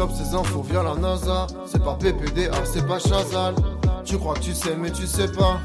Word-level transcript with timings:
chope 0.00 0.12
ces 0.12 0.34
infos 0.34 0.62
via 0.62 0.82
la 0.82 0.94
NASA. 0.94 1.46
C'est 1.66 1.82
pas 1.84 1.94
PPDA, 1.94 2.64
c'est 2.64 2.86
pas 2.86 2.98
Chazal. 2.98 3.54
Tu 4.04 4.18
crois 4.18 4.34
que 4.34 4.40
tu 4.40 4.54
sais, 4.54 4.74
mais 4.76 4.90
tu 4.90 5.06
sais 5.06 5.30
pas. 5.30 5.60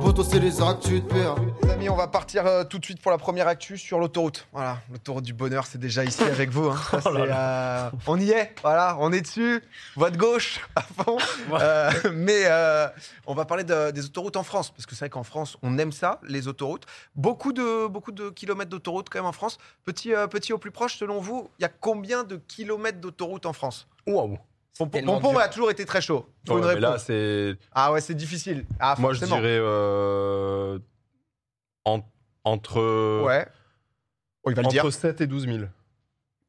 Poto, 0.00 0.22
c'est 0.22 0.38
les 0.38 0.60
actes, 0.62 0.84
tu 0.84 1.02
te 1.02 1.12
perds. 1.12 1.34
Les 1.64 1.70
amis, 1.70 1.88
on 1.88 1.96
va 1.96 2.06
partir 2.06 2.46
euh, 2.46 2.62
tout 2.64 2.78
de 2.78 2.84
suite 2.84 3.00
pour 3.02 3.10
la 3.10 3.18
première 3.18 3.48
actu 3.48 3.76
sur 3.76 3.98
l'autoroute. 3.98 4.46
Voilà, 4.52 4.78
l'autoroute 4.90 5.24
du 5.24 5.32
bonheur, 5.32 5.66
c'est 5.66 5.78
déjà 5.78 6.04
ici 6.04 6.22
avec 6.22 6.50
vous. 6.50 6.68
hein. 6.68 6.76
Ça, 7.00 7.00
Oh 7.06 7.10
là 7.12 7.86
euh, 7.86 7.90
on 8.06 8.18
y 8.20 8.30
est, 8.30 8.54
voilà, 8.62 8.96
on 9.00 9.12
est 9.12 9.20
dessus. 9.22 9.62
Voie 9.96 10.10
de 10.10 10.16
gauche 10.16 10.60
à 10.76 10.82
fond. 10.82 11.16
Euh, 11.52 11.90
mais 12.12 12.42
euh, 12.44 12.86
on 13.26 13.34
va 13.34 13.44
parler 13.46 13.64
de- 13.64 13.90
des 13.90 14.04
autoroutes 14.04 14.36
en 14.36 14.44
France, 14.44 14.70
parce 14.70 14.86
que 14.86 14.92
c'est 14.94 15.00
vrai 15.06 15.10
qu'en 15.10 15.24
France, 15.24 15.56
on 15.62 15.76
aime 15.78 15.92
ça, 15.92 16.20
les 16.28 16.46
autoroutes. 16.46 16.84
Beaucoup 17.16 17.52
de, 17.52 17.86
beaucoup 17.88 18.12
de 18.12 18.30
kilomètres 18.30 18.70
d'autoroute 18.70 19.08
quand 19.10 19.18
même 19.18 19.26
en 19.26 19.32
France. 19.32 19.58
Petit, 19.84 20.14
euh, 20.14 20.26
petit 20.28 20.52
au 20.52 20.58
plus 20.58 20.70
proche, 20.70 20.98
selon 20.98 21.20
vous, 21.20 21.48
il 21.58 21.62
y 21.62 21.66
a 21.66 21.70
combien 21.70 22.22
de 22.22 22.36
kilomètres 22.36 23.00
d'autoroute 23.00 23.46
en 23.46 23.52
France? 23.52 23.88
Waouh. 24.06 24.38
Pompon, 24.78 25.02
Pompon 25.04 25.36
a 25.38 25.48
toujours 25.48 25.70
été 25.70 25.84
très 25.84 26.00
chaud. 26.00 26.32
Faut 26.46 26.54
Ouais, 26.54 26.68
une 26.68 26.74
mais 26.74 26.80
là, 26.80 26.98
c'est. 26.98 27.56
Ah 27.72 27.92
ouais, 27.92 28.00
c'est 28.00 28.14
difficile. 28.14 28.64
Ah, 28.78 28.94
Moi, 28.98 29.12
je 29.12 29.24
dirais. 29.24 29.58
euh, 29.60 30.78
en- 31.84 32.02
entre. 32.44 33.22
Ouais. 33.24 33.46
Oh, 34.44 34.50
il 34.50 34.56
va 34.56 34.62
le 34.62 34.68
dire. 34.68 34.84
Entre 34.84 34.92
7 34.92 35.20
et 35.20 35.26
12 35.26 35.46
000. 35.46 35.58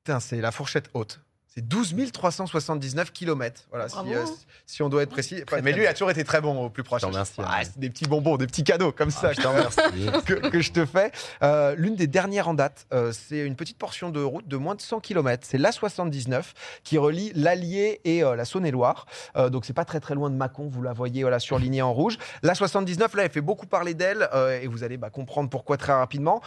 Putain, 0.03 0.19
c'est 0.19 0.39
la 0.41 0.51
fourchette 0.51 0.89
haute. 0.93 1.21
C'est 1.51 1.67
12 1.67 2.11
379 2.13 3.11
km. 3.11 3.63
Voilà, 3.71 3.89
si, 3.89 3.97
euh, 4.13 4.23
si 4.67 4.83
on 4.83 4.89
doit 4.89 5.01
être 5.01 5.09
précis. 5.09 5.43
Très, 5.45 5.63
mais 5.63 5.71
très 5.71 5.79
lui, 5.79 5.85
il 5.85 5.87
a 5.87 5.93
toujours 5.93 6.11
été 6.11 6.23
très 6.23 6.41
bon 6.41 6.65
au 6.65 6.69
plus 6.69 6.83
proche. 6.83 7.01
Je 7.01 7.07
te 7.07 7.11
remercie, 7.11 7.33
Ah, 7.39 7.61
c'est 7.63 7.79
des 7.79 7.89
petits 7.89 8.05
bonbons, 8.05 8.37
des 8.37 8.45
petits 8.45 8.63
cadeaux 8.63 8.91
comme 8.91 9.09
ça 9.09 9.33
Je 9.33 9.41
te 9.41 9.47
remercie. 9.47 9.79
que, 10.25 10.33
que 10.49 10.61
je 10.61 10.71
te 10.71 10.85
fais. 10.85 11.11
Euh, 11.41 11.73
L'une 11.75 11.95
des 11.95 12.05
dernières 12.05 12.49
en 12.49 12.53
date, 12.53 12.85
euh, 12.93 13.11
c'est 13.11 13.39
une 13.39 13.55
petite 13.55 13.79
portion 13.79 14.11
de 14.11 14.21
route 14.21 14.47
de 14.47 14.57
moins 14.57 14.75
de 14.75 14.81
100 14.81 14.99
km. 14.99 15.43
C'est 15.49 15.57
l'A79 15.57 16.43
qui 16.83 16.99
relie 16.99 17.31
l'Allier 17.33 17.99
et 18.03 18.23
euh, 18.23 18.35
la 18.35 18.45
Saône-et-Loire. 18.45 19.07
Euh, 19.35 19.49
donc, 19.49 19.65
c'est 19.65 19.73
pas 19.73 19.85
très 19.85 19.99
très 19.99 20.13
loin 20.13 20.29
de 20.29 20.35
Mâcon. 20.35 20.67
Vous 20.69 20.83
la 20.83 20.93
voyez 20.93 21.23
voilà, 21.23 21.39
surlignée 21.39 21.81
en 21.81 21.93
rouge. 21.93 22.19
L'A79, 22.43 23.15
là, 23.15 23.23
elle 23.23 23.31
fait 23.31 23.41
beaucoup 23.41 23.65
parler 23.65 23.95
d'elle 23.95 24.29
euh, 24.35 24.61
et 24.61 24.67
vous 24.67 24.83
allez 24.83 24.97
bah, 24.97 25.09
comprendre 25.09 25.49
pourquoi 25.49 25.77
très 25.77 25.93
rapidement. 25.93 26.41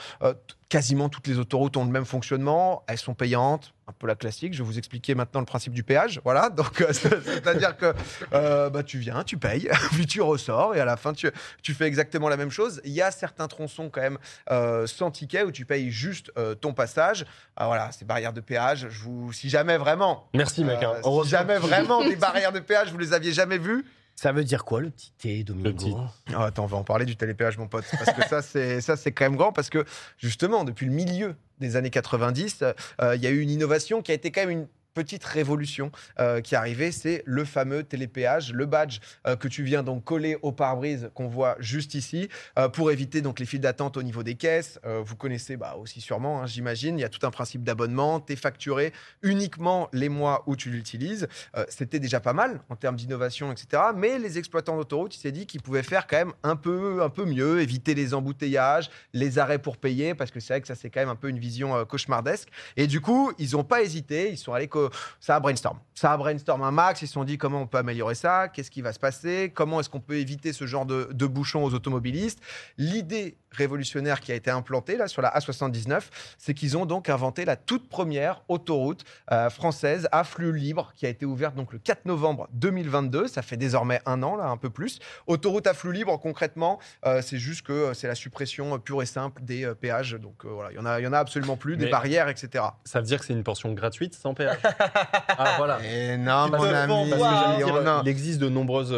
Quasiment 0.73 1.11
toutes 1.11 1.27
les 1.27 1.39
autoroutes 1.39 1.77
ont 1.77 1.85
le 1.85 1.91
même 1.91 2.07
fonctionnement. 2.07 2.83
Elles 2.89 2.97
sont 2.97 3.13
payantes. 3.13 3.75
Un 3.89 3.93
peu 3.93 4.07
la 4.07 4.15
classique. 4.15 4.55
Je 4.55 4.63
vais 4.63 4.67
vous 4.67 4.79
expliquer 4.79 5.15
maintenant 5.15 5.41
le 5.41 5.45
principe 5.45 5.75
du 5.75 5.83
péage. 5.83 6.19
Voilà. 6.25 6.49
Donc, 6.57 6.81
euh, 6.81 6.95
c'est-à-dire 6.95 7.77
que 7.77 7.93
euh, 8.33 8.71
bah, 8.71 8.83
tu 8.83 8.97
viens, 8.97 9.23
tu 9.23 9.37
payes, 9.37 9.69
puis 9.93 10.07
tu 10.07 10.23
ressors 10.23 10.75
et 10.75 10.81
à 10.81 10.87
la 10.87 10.97
fin, 10.97 11.13
tu, 11.13 11.31
tu 11.63 11.75
fais 11.75 11.85
exactement 11.85 12.31
la 12.31 12.39
même 12.39 12.51
chose. 12.51 12.81
Il 12.87 12.93
y 12.93 13.03
a 13.03 13.11
certains 13.11 13.49
tronçons 13.49 13.91
quand 13.91 14.01
même 14.01 14.17
euh, 14.51 14.87
sans 14.87 15.11
ticket 15.11 15.43
où 15.43 15.53
tu 15.53 15.67
payes 15.67 15.91
juste 15.91 16.33
ton 16.63 16.73
passage. 16.73 17.27
Ah, 17.55 17.67
voilà, 17.67 17.93
ces 17.93 18.07
barrières 18.07 18.33
de 18.33 18.41
péage. 18.41 18.87
Je 18.89 19.03
vous, 19.03 19.31
si 19.31 19.51
jamais 19.51 19.77
vraiment, 19.77 20.31
Merci, 20.33 20.65
mec. 20.65 20.83
hein. 20.83 20.95
si 21.23 21.29
jamais 21.29 21.59
vraiment 21.59 22.03
des 22.03 22.17
barrières 22.17 22.53
de 22.53 22.61
péage, 22.61 22.91
vous 22.91 22.99
les 22.99 23.13
aviez 23.13 23.35
jamais 23.35 23.59
vues. 23.59 23.85
Ça 24.17 24.33
veut 24.33 24.45
dire 24.45 24.65
quoi 24.65 24.81
le 24.81 24.91
petit 24.91 25.13
T, 25.19 25.39
Le 25.39 25.45
Domingo 25.45 25.73
petit. 25.73 25.95
Ah, 26.35 26.45
attends, 26.47 26.65
on 26.65 26.69
va 26.69 26.77
en 26.77 26.85
parler 26.85 27.05
du 27.05 27.17
télépéage, 27.17 27.59
mon 27.59 27.67
pote, 27.67 27.85
parce 27.91 28.17
que 28.17 28.29
ça, 28.29 28.43
c'est 28.43 28.81
ça, 28.81 28.97
c'est 28.97 29.13
quand 29.13 29.25
même 29.25 29.37
grand, 29.37 29.53
parce 29.53 29.71
que 29.71 29.85
justement, 30.19 30.65
depuis 30.65 30.87
le 30.87 30.93
milieu 30.93 31.35
des 31.59 31.77
années 31.77 31.91
90, 31.91 32.63
euh, 33.01 33.17
il 33.17 33.23
y 33.23 33.27
a 33.27 33.31
eu 33.31 33.41
une 33.41 33.51
innovation 33.51 34.03
qui 34.03 34.13
a 34.13 34.15
été 34.15 34.31
quand 34.31 34.43
même 34.43 34.51
une 34.51 34.69
petite 34.93 35.25
révolution 35.25 35.91
euh, 36.19 36.41
qui 36.41 36.55
est 36.55 36.59
arrivée, 36.59 36.93
c'est 36.93 37.23
le 37.27 37.45
fameux 37.45 37.83
télépéage, 37.83 38.53
le 38.53 38.67
badge 38.67 39.01
euh, 39.27 39.37
que 39.37 39.49
tu 39.49 39.63
viens 39.63 39.83
donc 39.83 40.05
coller 40.05 40.37
au 40.43 40.53
pare-brise 40.53 41.11
qu'on 41.15 41.29
voit 41.29 41.57
juste 41.59 41.95
ici 41.95 42.29
euh, 42.59 42.69
pour 42.69 42.91
éviter 42.91 43.23
donc 43.23 43.41
les 43.41 43.47
files 43.47 43.61
d'attente 43.61 43.97
au 43.97 44.03
niveau 44.03 44.23
des 44.23 44.35
caisses. 44.35 44.79
Vous 45.05 45.17
connaissez 45.17 45.57
bah, 45.57 45.77
aussi 45.81 46.01
sûrement, 46.01 46.43
hein, 46.43 46.47
j'imagine, 46.47 46.99
il 46.99 47.03
y 47.03 47.05
a 47.05 47.09
tout 47.09 47.25
un 47.27 47.31
principe 47.31 47.63
d'abonnement, 47.63 48.21
tu 48.21 48.33
es 48.33 48.37
facturé 48.37 48.93
uniquement 49.23 49.89
les 49.93 50.09
mois 50.09 50.43
où 50.47 50.57
tu 50.57 50.71
l'utilises. 50.71 51.29
C'était 51.69 51.99
déjà 51.99 52.21
pas 52.21 52.33
mal 52.33 52.61
en 52.69 52.77
termes 52.77 52.97
d'innovation, 52.97 53.53
etc. 53.53 53.83
Mais 53.95 54.19
les 54.19 54.39
exploitants 54.39 54.77
d'autoroute, 54.77 55.15
ils 55.17 55.21
s'est 55.21 55.33
dit 55.33 55.47
qu'ils 55.47 55.63
pouvaient 55.63 55.83
faire 55.83 56.07
quand 56.07 56.17
même 56.17 56.33
un 56.43 56.57
peu, 56.57 57.03
un 57.03 57.09
peu 57.09 57.25
mieux, 57.25 57.61
éviter 57.61 57.95
les 57.95 58.15
embouteillages, 58.15 58.91
les 59.13 59.39
arrêts 59.39 59.59
pour 59.59 59.77
payer, 59.77 60.15
parce 60.15 60.31
que 60.31 60.41
c'est 60.41 60.55
vrai 60.55 60.61
que 60.61 60.69
ça 60.69 60.75
c'est 60.75 60.91
quand 60.91 61.01
même 61.01 61.09
un 61.09 61.17
peu 61.17 61.29
une 61.29 61.39
vision 61.39 61.85
cauchemardesque. 61.85 62.49
Et 62.77 62.87
du 62.87 63.01
coup, 63.01 63.33
ils 63.39 63.53
n'ont 63.53 63.65
pas 63.65 63.83
hésité, 63.83 64.31
ils 64.31 64.39
sont 64.39 64.53
allés 64.53 64.69
que 64.89 64.97
ça 65.21 65.37
a 65.37 65.41
brainstorm. 65.41 65.79
Ça 65.95 66.13
a 66.13 66.17
brainstorm 66.17 66.63
un 66.63 66.71
max, 66.71 67.03
ils 67.03 67.07
se 67.07 67.15
sont 67.15 67.25
dit 67.25 67.39
comment 67.39 67.63
on 67.63 67.67
peut 67.67 67.79
améliorer 67.79 68.15
ça, 68.15 68.49
qu'est-ce 68.49 68.71
qui 68.71 68.83
va 68.83 68.93
se 68.93 68.99
passer, 68.99 69.53
comment 69.55 69.81
est-ce 69.81 69.91
qu'on 69.91 70.01
peut 70.01 70.17
éviter 70.17 70.53
ce 70.53 70.67
genre 70.67 70.87
de, 70.87 71.09
de 71.13 71.27
bouchons 71.27 71.65
aux 71.65 71.75
automobilistes. 71.75 72.41
L'idée 72.79 73.37
révolutionnaire 73.53 74.21
qui 74.21 74.33
a 74.33 74.35
été 74.35 74.51
implantée 74.51 74.97
là 74.97 75.09
sur 75.09 75.23
la 75.23 75.31
A79, 75.31 76.01
c'est 76.39 76.55
qu'ils 76.55 76.77
ont 76.77 76.87
donc 76.87 77.09
inventé 77.09 77.45
la 77.45 77.57
toute 77.57 77.89
première 77.89 78.43
autoroute 78.49 79.05
euh, 79.31 79.51
française 79.51 80.09
à 80.13 80.25
flux 80.25 80.53
libre 80.53 80.93
qui 80.97 81.07
a 81.07 81.09
été 81.09 81.25
ouverte 81.27 81.55
donc 81.55 81.73
le 81.73 81.79
4 81.79 82.07
novembre 82.07 82.49
2022. 82.53 83.29
Ça 83.29 83.43
fait 83.43 83.57
désormais 83.57 84.01
un 84.07 84.23
an 84.23 84.37
là, 84.37 84.47
un 84.47 84.57
peu 84.57 84.71
plus. 84.71 84.99
Autoroute 85.27 85.67
à 85.67 85.75
flux 85.75 85.93
libre 85.93 86.19
concrètement, 86.19 86.79
euh, 87.07 87.23
c'est 87.23 87.39
juste 87.39 87.63
que 87.67 87.73
euh, 87.73 87.95
c'est 87.95 88.09
la 88.09 88.15
suppression 88.15 88.75
euh, 88.75 88.79
pure 88.79 89.03
et 89.03 89.07
simple 89.07 89.43
des 89.43 89.65
euh, 89.65 89.75
péages. 89.75 90.13
Donc 90.13 90.45
euh, 90.45 90.49
voilà, 90.49 90.71
il 90.73 90.77
y 90.77 90.79
en 90.79 90.87
a, 90.87 91.01
il 91.01 91.05
y 91.05 91.07
en 91.07 91.13
a 91.13 91.19
absolument 91.19 91.57
plus, 91.57 91.77
des 91.77 91.87
Mais- 91.87 91.91
barrières, 91.91 92.29
etc. 92.29 92.65
Ça 92.85 93.01
veut 93.01 93.07
dire 93.07 93.19
que 93.21 93.27
c'est 93.27 93.33
une 93.33 93.45
portion 93.45 93.73
gratuite 93.73 94.15
sans 94.15 94.35
péage. 94.35 94.59
ah, 95.29 95.55
voilà. 95.59 95.79
Et 95.85 96.17
non, 96.17 96.49
mon 96.49 96.63
ami, 96.63 97.11
parce 97.11 97.57
que 97.57 97.65
dire, 97.65 98.01
il 98.05 98.09
existe 98.09 98.41
de 98.41 98.49
nombreuses 98.49 98.95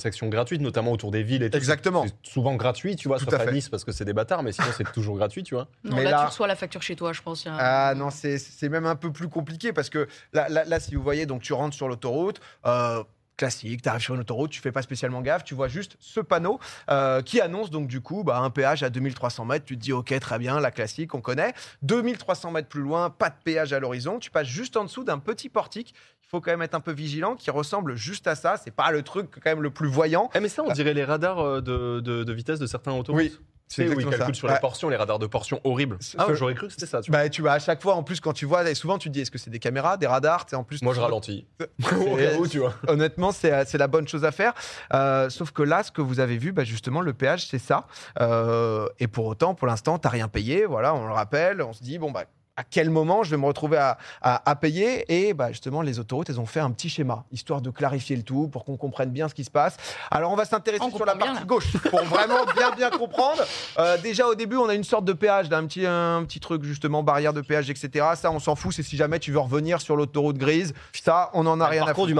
sections 0.00 0.28
gratuites, 0.28 0.60
notamment 0.60 0.92
autour 0.92 1.10
des 1.10 1.22
villes 1.22 1.42
et 1.42 1.50
tout. 1.50 1.56
Exactement. 1.56 2.04
C'est 2.06 2.30
souvent 2.30 2.54
gratuit, 2.56 2.96
tu 2.96 3.08
vois, 3.08 3.18
Tout 3.18 3.24
sauf 3.24 3.34
à 3.34 3.42
à 3.42 3.44
fait. 3.46 3.52
Nice 3.52 3.68
parce 3.72 3.82
que 3.84 3.90
c'est 3.90 4.04
des 4.04 4.12
bâtards, 4.12 4.44
mais 4.44 4.52
sinon 4.52 4.68
c'est 4.76 4.92
toujours 4.92 5.16
gratuit, 5.16 5.42
tu 5.42 5.54
vois. 5.56 5.66
Non, 5.82 5.96
Mais 5.96 6.04
là, 6.04 6.10
là- 6.12 6.20
tu 6.20 6.26
reçois 6.26 6.46
la 6.46 6.54
facture 6.54 6.82
chez 6.82 6.94
toi, 6.94 7.12
je 7.12 7.22
pense. 7.22 7.44
a 7.48 7.56
Ah 7.58 7.94
non, 7.96 8.10
c'est 8.10 8.38
c'est 8.38 8.68
même 8.68 8.86
un 8.86 8.94
peu 8.94 9.10
plus 9.12 9.28
compliqué 9.28 9.72
parce 9.72 9.90
que 9.90 10.06
là, 10.32 10.48
là, 10.48 10.62
là, 10.64 10.78
si 10.78 10.94
vous 10.94 11.02
voyez, 11.02 11.26
donc 11.26 11.42
tu 11.42 11.52
rentres 11.52 11.74
sur 11.74 11.88
l'autoroute. 11.88 12.40
euh, 12.66 13.02
Classique, 13.38 13.80
tu 13.82 13.88
arrives 13.88 14.02
sur 14.02 14.14
une 14.14 14.20
autoroute, 14.20 14.50
tu 14.50 14.60
fais 14.60 14.70
pas 14.72 14.82
spécialement 14.82 15.20
gaffe, 15.22 15.42
tu 15.42 15.54
vois 15.54 15.66
juste 15.66 15.96
ce 15.98 16.20
panneau 16.20 16.60
euh, 16.90 17.22
qui 17.22 17.40
annonce 17.40 17.70
donc 17.70 17.88
du 17.88 18.00
coup 18.02 18.22
bah, 18.24 18.38
un 18.38 18.50
péage 18.50 18.82
à 18.82 18.90
2300 18.90 19.46
mètres. 19.46 19.64
Tu 19.64 19.76
te 19.76 19.82
dis 19.82 19.92
ok 19.92 20.16
très 20.20 20.38
bien, 20.38 20.60
la 20.60 20.70
classique, 20.70 21.14
on 21.14 21.20
connaît. 21.22 21.54
2300 21.82 22.50
mètres 22.52 22.68
plus 22.68 22.82
loin, 22.82 23.10
pas 23.10 23.30
de 23.30 23.34
péage 23.42 23.72
à 23.72 23.80
l'horizon. 23.80 24.18
Tu 24.18 24.30
passes 24.30 24.46
juste 24.46 24.76
en 24.76 24.84
dessous 24.84 25.02
d'un 25.02 25.18
petit 25.18 25.48
portique. 25.48 25.94
Il 26.22 26.28
faut 26.28 26.40
quand 26.40 26.50
même 26.50 26.62
être 26.62 26.74
un 26.74 26.80
peu 26.80 26.92
vigilant, 26.92 27.34
qui 27.34 27.50
ressemble 27.50 27.94
juste 27.96 28.26
à 28.26 28.34
ça. 28.34 28.56
C'est 28.62 28.70
pas 28.70 28.90
le 28.90 29.02
truc 29.02 29.30
quand 29.42 29.50
même 29.50 29.62
le 29.62 29.70
plus 29.70 29.88
voyant. 29.88 30.30
Eh, 30.34 30.40
mais 30.40 30.48
ça, 30.48 30.62
on 30.62 30.72
dirait 30.72 30.94
les 30.94 31.04
radars 31.04 31.40
euh, 31.40 31.60
de, 31.60 32.00
de- 32.00 32.24
de 32.24 32.32
vitesse 32.32 32.58
de 32.58 32.66
certains 32.66 32.92
autoroutes. 32.92 33.20
Oui, 33.22 33.38
Sais, 33.74 33.88
où 33.88 34.00
ils 34.00 34.06
calculent 34.08 34.26
ça. 34.26 34.32
sur 34.34 34.46
les 34.48 34.54
Ouais. 34.54 34.60
portions, 34.60 34.88
les 34.88 34.96
radars 34.96 35.18
de 35.18 35.26
portions 35.26 35.60
horribles. 35.64 35.98
Ah, 36.18 36.26
j'aurais 36.34 36.54
cru 36.54 36.66
que 36.66 36.72
c'était 36.72 36.86
ça, 36.86 37.00
tu 37.00 37.10
vois. 37.10 37.20
Bah, 37.22 37.28
tu 37.28 37.42
vois, 37.42 37.52
à 37.52 37.58
chaque 37.58 37.80
fois, 37.82 37.94
en 37.94 38.02
plus, 38.02 38.20
quand 38.20 38.32
tu 38.32 38.44
vois, 38.46 38.68
et 38.68 38.74
souvent 38.74 38.98
tu 38.98 39.08
te 39.08 39.14
dis, 39.14 39.20
est-ce 39.20 39.30
que 39.30 39.38
c'est 39.38 39.50
des 39.50 39.58
caméras, 39.58 39.96
des 39.96 40.06
radars 40.06 40.46
en 40.52 40.64
plus, 40.64 40.82
Moi, 40.82 40.94
je 40.94 41.00
ralentis. 41.00 41.46
C'est- 41.80 42.36
où, 42.36 42.46
tu 42.46 42.58
vois. 42.58 42.74
Honnêtement, 42.88 43.32
c'est 43.32 43.64
c'est 43.66 43.78
la 43.78 43.86
bonne 43.88 44.06
chose 44.08 44.24
à 44.24 44.32
faire. 44.32 44.52
Euh, 44.94 45.30
sauf 45.30 45.50
que 45.52 45.62
là, 45.62 45.82
ce 45.82 45.90
que 45.90 46.00
vous 46.02 46.20
avez 46.20 46.38
vu, 46.38 46.52
bah, 46.52 46.64
justement, 46.64 47.00
le 47.00 47.12
péage, 47.12 47.46
c'est 47.46 47.58
ça. 47.58 47.86
Euh, 48.20 48.86
et 48.98 49.06
pour 49.08 49.26
autant, 49.26 49.54
pour 49.54 49.66
l'instant, 49.66 49.98
tu 49.98 50.06
n'as 50.06 50.10
rien 50.10 50.28
payé. 50.28 50.64
Voilà, 50.66 50.94
on 50.94 51.06
le 51.06 51.12
rappelle. 51.12 51.62
On 51.62 51.72
se 51.72 51.82
dit, 51.82 51.98
bon, 51.98 52.10
bah, 52.10 52.24
à 52.56 52.64
quel 52.64 52.90
moment 52.90 53.22
je 53.22 53.30
vais 53.30 53.36
me 53.38 53.46
retrouver 53.46 53.78
à, 53.78 53.96
à- 54.20 54.50
à 54.50 54.56
payer 54.56 55.04
Et 55.12 55.32
bah, 55.34 55.48
justement, 55.52 55.80
les 55.82 55.98
autoroutes, 55.98 56.28
elles 56.28 56.38
ont 56.40 56.46
fait 56.46 56.60
un 56.60 56.70
petit 56.70 56.88
schéma, 56.90 57.24
histoire 57.32 57.62
de 57.62 57.70
clarifier 57.70 58.14
le 58.16 58.22
tout, 58.22 58.48
pour 58.48 58.64
qu'on 58.64 58.76
comprenne 58.76 59.10
bien 59.10 59.28
ce 59.28 59.34
qui 59.34 59.44
se 59.44 59.50
passe. 59.50 59.76
Alors, 60.10 60.30
on 60.32 60.36
va 60.36 60.44
s'intéresser 60.44 60.84
sur 60.94 61.06
la 61.06 61.14
bien, 61.14 61.26
partie 61.32 61.46
gauche, 61.46 61.72
pour 61.90 62.02
vraiment 62.04 62.44
bien, 62.54 62.70
bien 62.72 62.90
comprendre. 62.90 63.42
Euh, 63.78 63.96
déjà, 63.98 64.26
au 64.26 64.34
début, 64.34 64.56
on 64.56 64.68
a 64.68 64.74
une 64.74 64.84
sorte 64.84 65.04
de 65.04 65.12
péage, 65.14 65.48
là, 65.48 65.58
un, 65.58 65.66
petit, 65.66 65.86
un 65.86 66.24
petit 66.24 66.40
truc, 66.40 66.62
justement, 66.64 67.02
barrière 67.02 67.32
de 67.32 67.40
péage, 67.40 67.70
etc. 67.70 68.06
Ça, 68.16 68.30
on 68.30 68.38
s'en 68.38 68.54
fout. 68.54 68.72
C'est 68.74 68.82
si 68.82 68.96
jamais 68.96 69.18
tu 69.18 69.32
veux 69.32 69.38
revenir 69.40 69.80
sur 69.80 69.96
l'autoroute 69.96 70.36
grise. 70.36 70.74
Ça, 70.92 71.30
on 71.32 71.44
n'en 71.44 71.58
a 71.60 71.66
rien 71.66 71.84
à 71.84 71.94
foutre. 71.94 72.08
du 72.08 72.14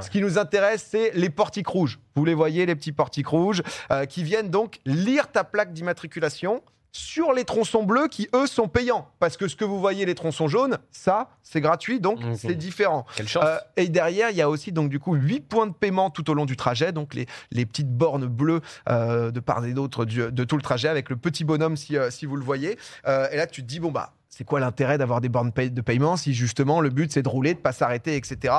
ce 0.00 0.10
qui 0.10 0.20
nous 0.20 0.38
intéresse, 0.38 0.86
c'est 0.90 1.12
les 1.14 1.30
portiques 1.30 1.68
rouges. 1.68 1.98
Vous 2.16 2.24
les 2.24 2.34
voyez, 2.34 2.66
les 2.66 2.74
petits 2.74 2.92
portiques 2.92 3.28
rouges, 3.28 3.62
euh, 3.92 4.06
qui 4.06 4.24
viennent 4.24 4.50
donc 4.50 4.80
lire 4.84 5.30
ta 5.30 5.44
plaque 5.44 5.72
d'immatriculation 5.72 6.62
sur 6.92 7.32
les 7.32 7.44
tronçons 7.44 7.82
bleus 7.82 8.08
qui, 8.08 8.28
eux, 8.34 8.46
sont 8.46 8.68
payants. 8.68 9.08
Parce 9.18 9.36
que 9.36 9.48
ce 9.48 9.56
que 9.56 9.64
vous 9.64 9.78
voyez, 9.78 10.06
les 10.06 10.14
tronçons 10.14 10.48
jaunes, 10.48 10.78
ça, 10.90 11.30
c'est 11.42 11.60
gratuit, 11.60 12.00
donc 12.00 12.20
c'est 12.36 12.54
différent. 12.54 13.06
Quelle 13.16 13.28
chance. 13.28 13.44
Euh, 13.46 13.58
et 13.76 13.88
derrière, 13.88 14.30
il 14.30 14.36
y 14.36 14.42
a 14.42 14.48
aussi 14.48 14.72
donc 14.72 14.90
du 14.90 14.98
coup 14.98 15.14
huit 15.14 15.40
points 15.40 15.66
de 15.66 15.72
paiement 15.72 16.10
tout 16.10 16.28
au 16.30 16.34
long 16.34 16.46
du 16.46 16.56
trajet, 16.56 16.92
donc 16.92 17.14
les, 17.14 17.26
les 17.50 17.66
petites 17.66 17.90
bornes 17.90 18.26
bleues 18.26 18.60
euh, 18.88 19.30
de 19.30 19.40
part 19.40 19.64
et 19.64 19.72
d'autre 19.72 20.04
de 20.04 20.44
tout 20.44 20.56
le 20.56 20.62
trajet 20.62 20.88
avec 20.88 21.10
le 21.10 21.16
petit 21.16 21.44
bonhomme 21.44 21.76
si, 21.76 21.96
euh, 21.96 22.10
si 22.10 22.26
vous 22.26 22.36
le 22.36 22.44
voyez. 22.44 22.78
Et 23.06 23.36
là, 23.36 23.46
tu 23.46 23.62
te 23.62 23.66
dis 23.66 23.80
bon 23.80 23.90
bah 23.90 24.12
c'est 24.28 24.44
quoi 24.44 24.60
l'intérêt 24.60 24.98
d'avoir 24.98 25.20
des 25.20 25.28
bornes 25.28 25.50
de 25.50 25.80
paiement 25.80 26.16
si 26.16 26.32
justement 26.32 26.80
le 26.80 26.90
but 26.90 27.12
c'est 27.12 27.22
de 27.22 27.28
rouler, 27.28 27.54
de 27.54 27.58
pas 27.58 27.72
s'arrêter, 27.72 28.16
etc. 28.16 28.54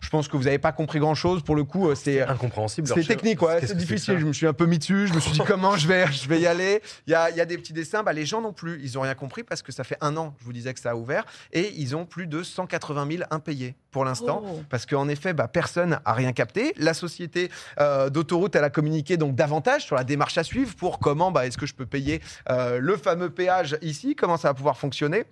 Je 0.00 0.08
pense 0.08 0.28
que 0.28 0.36
vous 0.36 0.44
n'avez 0.44 0.58
pas 0.58 0.72
compris 0.72 0.98
grand 0.98 1.14
chose 1.14 1.42
pour 1.42 1.54
le 1.54 1.64
coup. 1.64 1.88
euh, 1.88 1.94
C'est 1.94 2.22
Incompréhensible. 2.22 2.88
c'est 2.88 3.04
technique, 3.04 3.42
ouais, 3.42 3.60
c'est 3.66 3.76
difficile. 3.76 4.18
Je 4.18 4.24
me 4.26 4.32
suis 4.32 4.46
un 4.46 4.52
peu 4.52 4.66
mis 4.66 4.78
dessus. 4.78 5.06
Je 5.06 5.12
me 5.14 5.20
suis 5.20 5.32
dit 5.32 5.40
comment 5.46 5.76
je 5.76 5.86
vais, 5.86 6.06
je 6.10 6.26
vais 6.28 6.40
y 6.40 6.46
aller? 6.46 6.80
Il 7.06 7.10
y 7.10 7.14
a, 7.14 7.30
il 7.30 7.36
y 7.36 7.40
a 7.40 7.44
des 7.44 7.58
petits 7.58 7.72
dessins. 7.72 8.02
Bah, 8.02 8.12
les 8.12 8.24
gens 8.26 8.40
non 8.40 8.52
plus. 8.52 8.80
Ils 8.82 8.98
ont 8.98 9.02
rien 9.02 9.14
compris 9.14 9.42
parce 9.44 9.62
que 9.62 9.72
ça 9.72 9.84
fait 9.84 9.98
un 10.00 10.16
an, 10.16 10.34
je 10.40 10.44
vous 10.44 10.52
disais 10.52 10.72
que 10.74 10.80
ça 10.80 10.92
a 10.92 10.94
ouvert. 10.94 11.24
Et 11.52 11.72
ils 11.76 11.94
ont 11.94 12.06
plus 12.06 12.26
de 12.26 12.42
180 12.42 13.06
000 13.10 13.22
impayés 13.30 13.74
pour 13.90 14.04
l'instant. 14.04 14.42
Oh. 14.44 14.62
Parce 14.70 14.86
qu'en 14.86 15.08
effet, 15.08 15.32
bah, 15.34 15.48
personne 15.48 15.90
n'a 15.90 16.12
rien 16.12 16.32
capté. 16.32 16.72
La 16.78 16.94
société 16.94 17.50
euh, 17.78 18.08
d'autoroute, 18.10 18.56
elle 18.56 18.64
a 18.64 18.70
communiqué 18.70 19.16
donc 19.16 19.34
davantage 19.34 19.84
sur 19.84 19.96
la 19.96 20.04
démarche 20.04 20.38
à 20.38 20.44
suivre 20.44 20.74
pour 20.76 20.98
comment 20.98 21.30
bah, 21.30 21.46
est-ce 21.46 21.58
que 21.58 21.66
je 21.66 21.74
peux 21.74 21.86
payer 21.86 22.20
euh, 22.48 22.78
le 22.80 22.96
fameux 22.96 23.30
péage 23.30 23.76
ici, 23.82 24.16
comment 24.16 24.36
ça 24.36 24.48
va 24.48 24.54
pouvoir 24.54 24.76
fonctionner? 24.78 25.24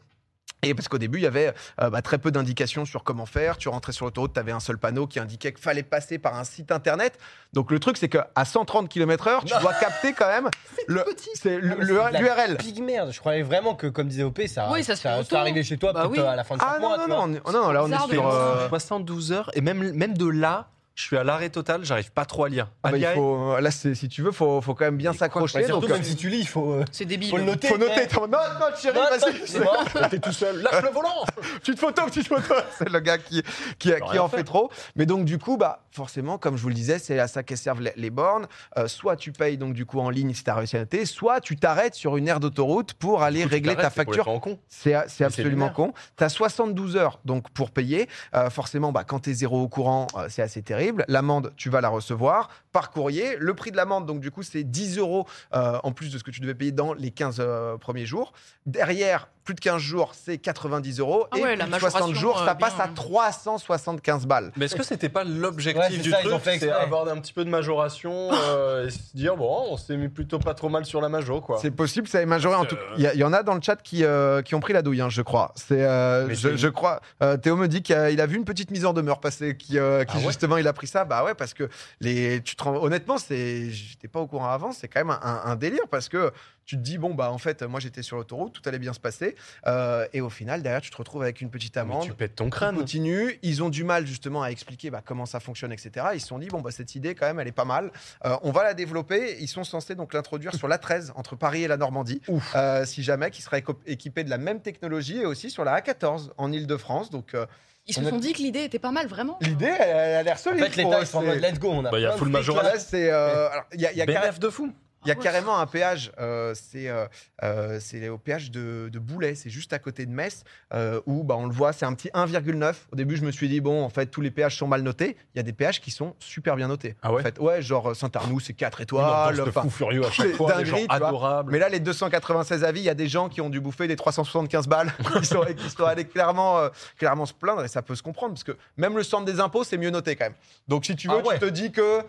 Et 0.62 0.74
parce 0.74 0.88
qu'au 0.88 0.98
début, 0.98 1.18
il 1.18 1.22
y 1.22 1.26
avait 1.26 1.54
euh, 1.80 1.88
bah, 1.88 2.02
très 2.02 2.18
peu 2.18 2.32
d'indications 2.32 2.84
sur 2.84 3.04
comment 3.04 3.26
faire. 3.26 3.56
Tu 3.58 3.68
rentrais 3.68 3.92
sur 3.92 4.06
l'autoroute, 4.06 4.32
tu 4.34 4.40
avais 4.40 4.50
un 4.50 4.58
seul 4.58 4.76
panneau 4.76 5.06
qui 5.06 5.20
indiquait 5.20 5.52
qu'il 5.52 5.62
fallait 5.62 5.84
passer 5.84 6.18
par 6.18 6.34
un 6.36 6.42
site 6.42 6.72
internet. 6.72 7.16
Donc 7.52 7.70
le 7.70 7.78
truc, 7.78 7.96
c'est 7.96 8.08
qu'à 8.08 8.28
130 8.44 8.88
km/h, 8.88 9.44
tu 9.44 9.54
dois 9.60 9.72
capter 9.74 10.12
quand 10.14 10.26
même 10.26 10.48
le- 10.88 11.04
c'est 11.34 11.58
le- 11.58 11.72
Ah, 11.72 11.76
le- 11.78 11.86
c'est 11.86 12.12
la 12.12 12.20
l'URL. 12.20 12.56
Big 12.56 12.82
merde. 12.82 13.10
Je 13.12 13.20
croyais 13.20 13.42
vraiment 13.42 13.76
que, 13.76 13.86
comme 13.86 14.08
disait 14.08 14.24
OP, 14.24 14.40
ça, 14.48 14.68
Oui, 14.72 14.82
ça 14.82 14.96
se 14.96 15.02
fait 15.02 15.16
auto. 15.16 15.36
arrivait 15.36 15.62
chez 15.62 15.78
toi 15.78 15.92
Bah 15.92 16.08
oui. 16.10 16.18
à 16.18 16.34
la 16.34 16.42
fin 16.42 16.56
de 16.56 16.60
chaque 16.60 16.70
Ah 16.74 16.78
mois. 16.80 16.96
non, 16.98 17.06
non, 17.06 17.26
non, 17.28 17.40
non, 17.52 17.62
non, 17.62 17.70
là 17.70 17.84
on 17.84 17.92
est 17.92 18.12
sur. 18.12 18.22
voir. 18.22 18.34
euh, 18.34 18.68
72 18.68 19.30
heures 19.32 19.50
et 19.54 19.60
même, 19.60 19.92
même 19.92 20.18
de 20.18 20.26
là, 20.26 20.68
je 20.98 21.04
suis 21.04 21.16
à 21.16 21.22
l'arrêt 21.22 21.48
total, 21.48 21.84
j'arrive 21.84 22.10
pas 22.10 22.24
trop 22.24 22.42
à 22.42 22.48
lire. 22.48 22.72
ah 22.82 22.90
bah, 22.90 22.98
il 22.98 23.06
faut, 23.06 23.56
là, 23.60 23.70
c'est- 23.70 23.94
si 23.94 24.08
tu 24.08 24.20
veux, 24.20 24.32
faut, 24.32 24.60
faut 24.60 24.74
quand 24.74 24.84
même 24.84 24.96
bien 24.96 25.12
s'accrocher. 25.12 25.62
Surtout, 25.64 25.82
donc, 25.82 25.90
euh, 25.90 25.94
même 25.94 26.02
si 26.02 26.16
tu 26.16 26.28
lis, 26.28 26.40
il 26.40 26.48
faut, 26.48 26.72
euh, 26.72 26.84
C'est 26.90 27.04
débile. 27.04 27.30
faut 27.30 27.36
le 27.36 27.44
noter. 27.44 27.68
faut 27.68 27.78
noter. 27.78 28.08
t'es 28.08 28.16
Non, 28.20 28.26
non, 28.26 28.66
chérie, 28.76 28.98
vas-y. 28.98 30.08
T'es 30.10 30.18
tout 30.18 30.32
seul, 30.32 30.60
lâche 30.60 30.82
le 30.82 30.88
volant 30.90 31.24
Petite 31.60 31.78
photo, 31.78 32.04
petite 32.06 32.26
photo. 32.26 32.52
C'est 32.78 32.88
le 32.88 32.98
gars 32.98 33.16
qui, 33.18 33.44
qui, 33.78 33.92
qui 33.92 34.18
en 34.18 34.28
faire. 34.28 34.38
fait 34.40 34.44
trop. 34.44 34.72
Mais 34.96 35.06
donc, 35.06 35.24
du 35.24 35.38
coup, 35.38 35.56
bah, 35.56 35.84
forcément, 35.92 36.36
comme 36.36 36.56
je 36.56 36.62
vous 36.62 36.68
le 36.68 36.74
disais, 36.74 36.98
c'est 36.98 37.20
à 37.20 37.28
ça 37.28 37.44
qu'elles 37.44 37.58
servent 37.58 37.80
les, 37.80 37.92
les 37.94 38.10
bornes. 38.10 38.48
Euh, 38.76 38.88
soit 38.88 39.14
tu 39.14 39.30
payes 39.30 39.56
donc 39.56 39.74
du 39.74 39.86
coup 39.86 40.00
en 40.00 40.10
ligne 40.10 40.34
si 40.34 40.42
tu 40.42 40.50
as 40.50 40.54
réussi 40.56 40.74
à 40.76 40.80
noter, 40.80 41.06
soit 41.06 41.40
tu 41.40 41.54
t'arrêtes 41.54 41.94
sur 41.94 42.16
une 42.16 42.26
aire 42.26 42.40
d'autoroute 42.40 42.94
pour 42.94 43.22
aller 43.22 43.44
coup, 43.44 43.50
régler 43.50 43.76
ta 43.76 43.90
facture. 43.90 44.26
C'est 44.68 44.94
absolument 44.94 45.68
con. 45.70 45.92
Tu 46.16 46.24
as 46.24 46.28
72 46.28 46.96
heures 46.96 47.20
donc 47.24 47.48
pour 47.50 47.70
payer. 47.70 48.08
Euh, 48.34 48.50
forcément, 48.50 48.90
bah, 48.90 49.04
quand 49.04 49.20
tu 49.20 49.30
es 49.30 49.34
zéro 49.34 49.62
au 49.62 49.68
courant, 49.68 50.08
euh, 50.16 50.26
c'est 50.28 50.42
assez 50.42 50.60
terrible. 50.60 50.87
L'amende, 51.08 51.52
tu 51.56 51.70
vas 51.70 51.80
la 51.80 51.88
recevoir 51.88 52.48
par 52.78 52.90
courrier. 52.92 53.36
Le 53.40 53.54
prix 53.54 53.72
de 53.72 53.76
l'amende, 53.76 54.06
donc 54.06 54.20
du 54.20 54.30
coup, 54.30 54.44
c'est 54.44 54.62
10 54.62 54.98
euros 54.98 55.26
euh, 55.52 55.80
en 55.82 55.90
plus 55.90 56.12
de 56.12 56.18
ce 56.18 56.22
que 56.22 56.30
tu 56.30 56.40
devais 56.40 56.54
payer 56.54 56.70
dans 56.70 56.94
les 56.94 57.10
15 57.10 57.38
euh, 57.40 57.76
premiers 57.76 58.06
jours. 58.06 58.32
Derrière, 58.66 59.28
plus 59.42 59.54
de 59.54 59.60
15 59.60 59.80
jours, 59.80 60.12
c'est 60.14 60.36
90 60.36 61.00
euros. 61.00 61.26
Ah 61.32 61.38
et 61.38 61.42
ouais, 61.42 61.56
plus 61.56 61.58
la 61.58 61.64
de 61.64 61.70
60 61.70 61.82
majoration, 61.92 62.14
jours, 62.20 62.38
ça 62.38 62.50
euh, 62.50 62.54
passe 62.54 62.74
bien, 62.74 62.84
à 62.84 62.88
hein. 62.88 62.92
375 62.94 64.26
balles. 64.26 64.52
Mais 64.56 64.66
est-ce 64.66 64.76
que 64.76 64.82
c'était 64.84 65.08
pas 65.08 65.24
l'objectif 65.24 65.82
Ouais, 65.90 65.98
du 65.98 66.10
ça, 66.10 66.18
truc 66.18 66.38
fait 66.40 66.58
C'est 66.58 66.70
avoir 66.70 67.08
un 67.08 67.16
petit 67.16 67.32
peu 67.32 67.46
de 67.46 67.50
majoration 67.50 68.28
euh, 68.32 68.86
et 68.86 68.90
se 68.90 68.98
dire, 69.14 69.36
bon, 69.36 69.68
on 69.70 69.78
s'est 69.78 69.96
mis 69.96 70.08
plutôt 70.08 70.38
pas 70.38 70.52
trop 70.52 70.68
mal 70.68 70.84
sur 70.84 71.00
la 71.00 71.08
majo, 71.08 71.40
quoi. 71.40 71.58
C'est 71.62 71.70
possible, 71.70 72.06
ça 72.06 72.20
est 72.20 72.26
majoré. 72.26 72.56
En 72.56 72.66
tout 72.66 72.76
il 72.98 73.10
y, 73.14 73.24
en 73.24 73.32
a 73.32 73.42
dans 73.42 73.54
le 73.54 73.62
chat 73.62 73.80
qui, 73.82 74.04
euh, 74.04 74.42
qui 74.42 74.54
ont 74.54 74.60
pris 74.60 74.74
la 74.74 74.82
douille, 74.82 75.00
hein, 75.00 75.08
je 75.08 75.22
crois. 75.22 75.52
C'est, 75.56 75.82
euh, 75.82 76.32
je, 76.34 76.68
crois. 76.68 77.00
euh, 77.22 77.38
Théo 77.38 77.56
me 77.56 77.68
dit 77.68 77.82
qu'il 77.82 77.94
a, 77.96 78.26
vu 78.26 78.36
une 78.36 78.44
petite 78.44 78.70
mise 78.70 78.84
en 78.84 78.92
demeure 78.92 79.18
passer, 79.18 79.56
qui, 79.56 79.78
euh, 79.78 80.04
qui 80.04 80.12
Ah 80.14 80.18
ouais? 80.18 80.26
justement 80.26 80.58
il 80.58 80.68
a 80.68 80.74
pris 80.74 80.86
ça. 80.86 81.06
Bah 81.06 81.24
ouais, 81.24 81.34
parce 81.34 81.54
que 81.54 81.70
les, 82.00 82.42
tu 82.42 82.54
te 82.54 82.62
rends- 82.62 82.67
honnêtement, 82.72 83.18
c'est, 83.18 83.70
j'étais 83.70 84.08
pas 84.08 84.20
au 84.20 84.26
courant 84.26 84.48
avant. 84.50 84.72
C'est 84.72 84.88
quand 84.88 85.00
même 85.00 85.10
un, 85.10 85.42
un 85.44 85.56
délire 85.56 85.86
parce 85.90 86.08
que 86.08 86.32
tu 86.64 86.76
te 86.76 86.82
dis 86.82 86.98
bon 86.98 87.14
bah 87.14 87.30
en 87.32 87.38
fait, 87.38 87.62
moi 87.62 87.80
j'étais 87.80 88.02
sur 88.02 88.16
l'autoroute, 88.16 88.52
tout 88.52 88.60
allait 88.66 88.78
bien 88.78 88.92
se 88.92 89.00
passer, 89.00 89.34
euh, 89.66 90.06
et 90.12 90.20
au 90.20 90.28
final 90.28 90.62
derrière 90.62 90.82
tu 90.82 90.90
te 90.90 90.96
retrouves 90.98 91.22
avec 91.22 91.40
une 91.40 91.48
petite 91.50 91.76
Mais 91.76 91.80
amende. 91.80 92.04
tu 92.04 92.12
pètes 92.12 92.34
ton 92.34 92.50
crâne. 92.50 92.76
continue. 92.76 93.38
Ils 93.42 93.62
ont 93.62 93.70
du 93.70 93.84
mal 93.84 94.06
justement 94.06 94.42
à 94.42 94.48
expliquer 94.50 94.90
bah, 94.90 95.00
comment 95.02 95.24
ça 95.24 95.40
fonctionne, 95.40 95.72
etc. 95.72 96.08
Ils 96.12 96.20
se 96.20 96.26
sont 96.28 96.38
dit 96.38 96.48
bon 96.48 96.60
bah 96.60 96.70
cette 96.70 96.94
idée 96.94 97.14
quand 97.14 97.26
même 97.26 97.40
elle 97.40 97.48
est 97.48 97.52
pas 97.52 97.64
mal. 97.64 97.90
Euh, 98.26 98.36
on 98.42 98.50
va 98.52 98.64
la 98.64 98.74
développer. 98.74 99.38
Ils 99.40 99.48
sont 99.48 99.64
censés 99.64 99.94
donc 99.94 100.12
l'introduire 100.12 100.54
sur 100.54 100.68
la 100.68 100.76
13 100.76 101.12
entre 101.16 101.36
Paris 101.36 101.62
et 101.64 101.68
la 101.68 101.78
Normandie, 101.78 102.20
Euh, 102.54 102.84
si 102.84 103.02
jamais, 103.02 103.30
qui 103.30 103.40
sera 103.40 103.58
équipé 103.86 104.22
de 104.24 104.30
la 104.30 104.38
même 104.38 104.60
technologie 104.60 105.18
et 105.20 105.26
aussi 105.26 105.50
sur 105.50 105.64
la 105.64 105.80
A14 105.80 106.30
en 106.36 106.52
Île-de-France. 106.52 107.08
Donc 107.10 107.32
euh, 107.34 107.46
Ils 107.88 107.94
se 107.94 108.00
On 108.00 108.06
a- 108.06 108.10
sont 108.10 108.18
dit 108.18 108.34
que 108.34 108.38
l'idée 108.42 108.64
était 108.64 108.78
pas 108.78 108.90
mal, 108.90 109.06
vraiment. 109.06 109.38
l'idée 109.40 109.64
elle, 109.66 109.88
elle 109.88 110.14
a 110.16 110.22
l'air 110.22 110.34
En 110.34 110.38
solide. 110.38 110.64
fait, 110.64 110.82
pour 110.82 110.90
l'État, 110.92 111.00
eux, 111.00 111.04
ils 111.04 111.06
sont 111.06 111.18
en 111.18 111.22
mode 111.22 111.40
let's 111.40 111.58
go. 111.58 111.70
On 111.72 111.84
a 111.86 111.90
Bah, 111.90 111.98
il 111.98 112.02
y 112.02 112.06
a 112.06 112.12
full 112.12 112.30
c'est 112.78 113.10
euh, 113.10 113.48
il 113.74 113.80
y 113.80 113.86
a, 113.86 113.92
il 113.92 113.98
y 113.98 114.02
a 114.02 114.06
carré- 114.06 114.20
Bénéf 114.26 114.38
de 114.38 114.50
fou. 114.50 114.70
Il 115.08 115.10
y 115.10 115.12
a 115.12 115.16
Ah 115.18 115.22
carrément 115.22 115.58
un 115.58 115.66
péage, 115.66 116.12
euh, 116.20 116.52
c'est 116.54 116.88
euh, 116.88 117.06
euh, 117.42 117.78
c'est 117.80 118.08
au 118.10 118.18
péage 118.18 118.50
de, 118.50 118.90
de 118.92 118.98
Boulay, 118.98 119.34
c'est 119.34 119.48
juste 119.48 119.72
à 119.72 119.78
côté 119.78 120.04
de 120.04 120.10
Metz, 120.10 120.44
euh, 120.74 121.00
où 121.06 121.24
bah, 121.24 121.34
on 121.38 121.46
le 121.46 121.52
voit, 121.52 121.72
c'est 121.72 121.86
un 121.86 121.94
petit 121.94 122.08
1,9. 122.08 122.74
Au 122.92 122.96
début, 122.96 123.16
je 123.16 123.24
me 123.24 123.30
suis 123.30 123.48
dit, 123.48 123.60
bon, 123.62 123.82
en 123.82 123.88
fait, 123.88 124.06
tous 124.06 124.20
les 124.20 124.30
péages 124.30 124.58
sont 124.58 124.66
mal 124.66 124.82
notés. 124.82 125.16
Il 125.34 125.38
y 125.38 125.40
a 125.40 125.42
des 125.42 125.54
péages 125.54 125.80
qui 125.80 125.90
sont 125.90 126.14
super 126.18 126.56
bien 126.56 126.68
notés. 126.68 126.94
Ah 127.02 127.10
ouais 127.12 127.20
en 127.20 127.24
fait, 127.24 127.38
ouais, 127.38 127.62
genre 127.62 127.96
Saint-Arnoux, 127.96 128.40
c'est 128.40 128.52
4 128.52 128.80
Une 128.80 128.82
étoiles. 128.82 129.40
enfin, 129.40 129.62
fou 129.62 129.70
furieux 129.70 130.04
à 130.04 130.10
chaque 130.10 130.34
fois, 130.34 130.58
des 130.58 130.66
gens 130.66 130.76
adorables. 130.90 131.52
mais 131.52 131.58
là, 131.58 131.70
les 131.70 131.80
296 131.80 132.64
avis, 132.64 132.80
il 132.80 132.84
y 132.84 132.90
a 132.90 132.94
des 132.94 133.08
gens 133.08 133.30
qui 133.30 133.40
ont 133.40 133.48
dû 133.50 133.60
bouffer 133.60 133.86
des 133.88 133.96
375 133.96 134.68
balles, 134.68 134.92
qui 135.20 135.26
sont, 135.26 135.40
qui 135.56 135.70
sont 135.70 135.84
allés 135.84 136.04
clairement, 136.04 136.58
euh, 136.58 136.68
clairement 136.98 137.24
se 137.24 137.32
plaindre, 137.34 137.64
et 137.64 137.68
ça 137.68 137.80
peut 137.80 137.94
se 137.94 138.02
comprendre, 138.02 138.34
parce 138.34 138.44
que 138.44 138.56
même 138.76 138.96
le 138.96 139.02
centre 139.02 139.24
des 139.24 139.40
impôts, 139.40 139.64
c'est 139.64 139.78
mieux 139.78 139.90
noté 139.90 140.16
quand 140.16 140.26
même. 140.26 140.34
Donc, 140.66 140.84
si 140.84 140.94
tu 140.96 141.08
veux, 141.08 141.14
Ah 141.24 141.26
ouais. 141.26 141.34
tu 141.38 141.46
te 141.46 141.50
dis 141.50 141.72
que. 141.72 142.02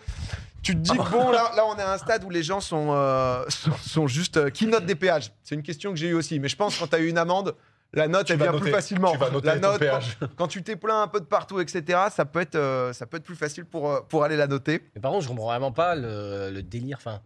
Tu 0.61 0.73
te 0.75 0.79
dis 0.79 0.91
que 0.91 1.11
bon, 1.11 1.31
là, 1.31 1.51
là, 1.55 1.65
on 1.65 1.75
est 1.77 1.81
à 1.81 1.93
un 1.93 1.97
stade 1.97 2.23
où 2.23 2.29
les 2.29 2.43
gens 2.43 2.59
sont, 2.59 2.89
euh, 2.91 3.43
sont, 3.49 3.71
sont 3.85 4.07
juste. 4.07 4.37
euh, 4.37 4.49
qui 4.49 4.67
notent 4.67 4.85
des 4.85 4.95
péages 4.95 5.31
C'est 5.43 5.55
une 5.55 5.63
question 5.63 5.91
que 5.91 5.97
j'ai 5.97 6.07
eue 6.09 6.13
aussi. 6.13 6.39
Mais 6.39 6.47
je 6.49 6.55
pense 6.55 6.75
que 6.75 6.79
quand 6.81 6.87
tu 6.87 6.95
as 6.95 6.99
eu 6.99 7.07
une 7.07 7.17
amende, 7.17 7.55
la 7.93 8.07
note, 8.07 8.27
Tu 8.27 8.33
elle 8.33 8.39
vient 8.39 8.51
noter- 8.51 8.61
plus 8.61 8.71
facilement. 8.71 9.11
tu 9.13 9.17
vas 9.17 9.31
noter 9.31 9.47
la 9.47 9.55
note, 9.57 9.71
quand, 9.73 9.79
péage. 9.79 10.17
quand 10.37 10.47
tu 10.47 10.61
t'es 10.61 10.75
plaint 10.75 11.03
un 11.03 11.07
peu 11.07 11.19
de 11.19 11.25
partout, 11.25 11.59
etc., 11.59 11.99
ça 12.11 12.25
peut 12.25 12.39
être, 12.41 12.55
euh, 12.55 12.93
ça 12.93 13.05
peut 13.07 13.17
être 13.17 13.23
plus 13.23 13.35
facile 13.35 13.65
pour, 13.65 14.05
pour 14.07 14.23
aller 14.23 14.35
la 14.37 14.47
noter. 14.47 14.83
Mais 14.95 15.01
par 15.01 15.11
contre, 15.11 15.23
je 15.23 15.29
comprends 15.29 15.47
vraiment 15.47 15.71
pas 15.71 15.95
le, 15.95 16.51
le 16.51 16.61
délire. 16.61 16.97
Enfin, 16.99 17.19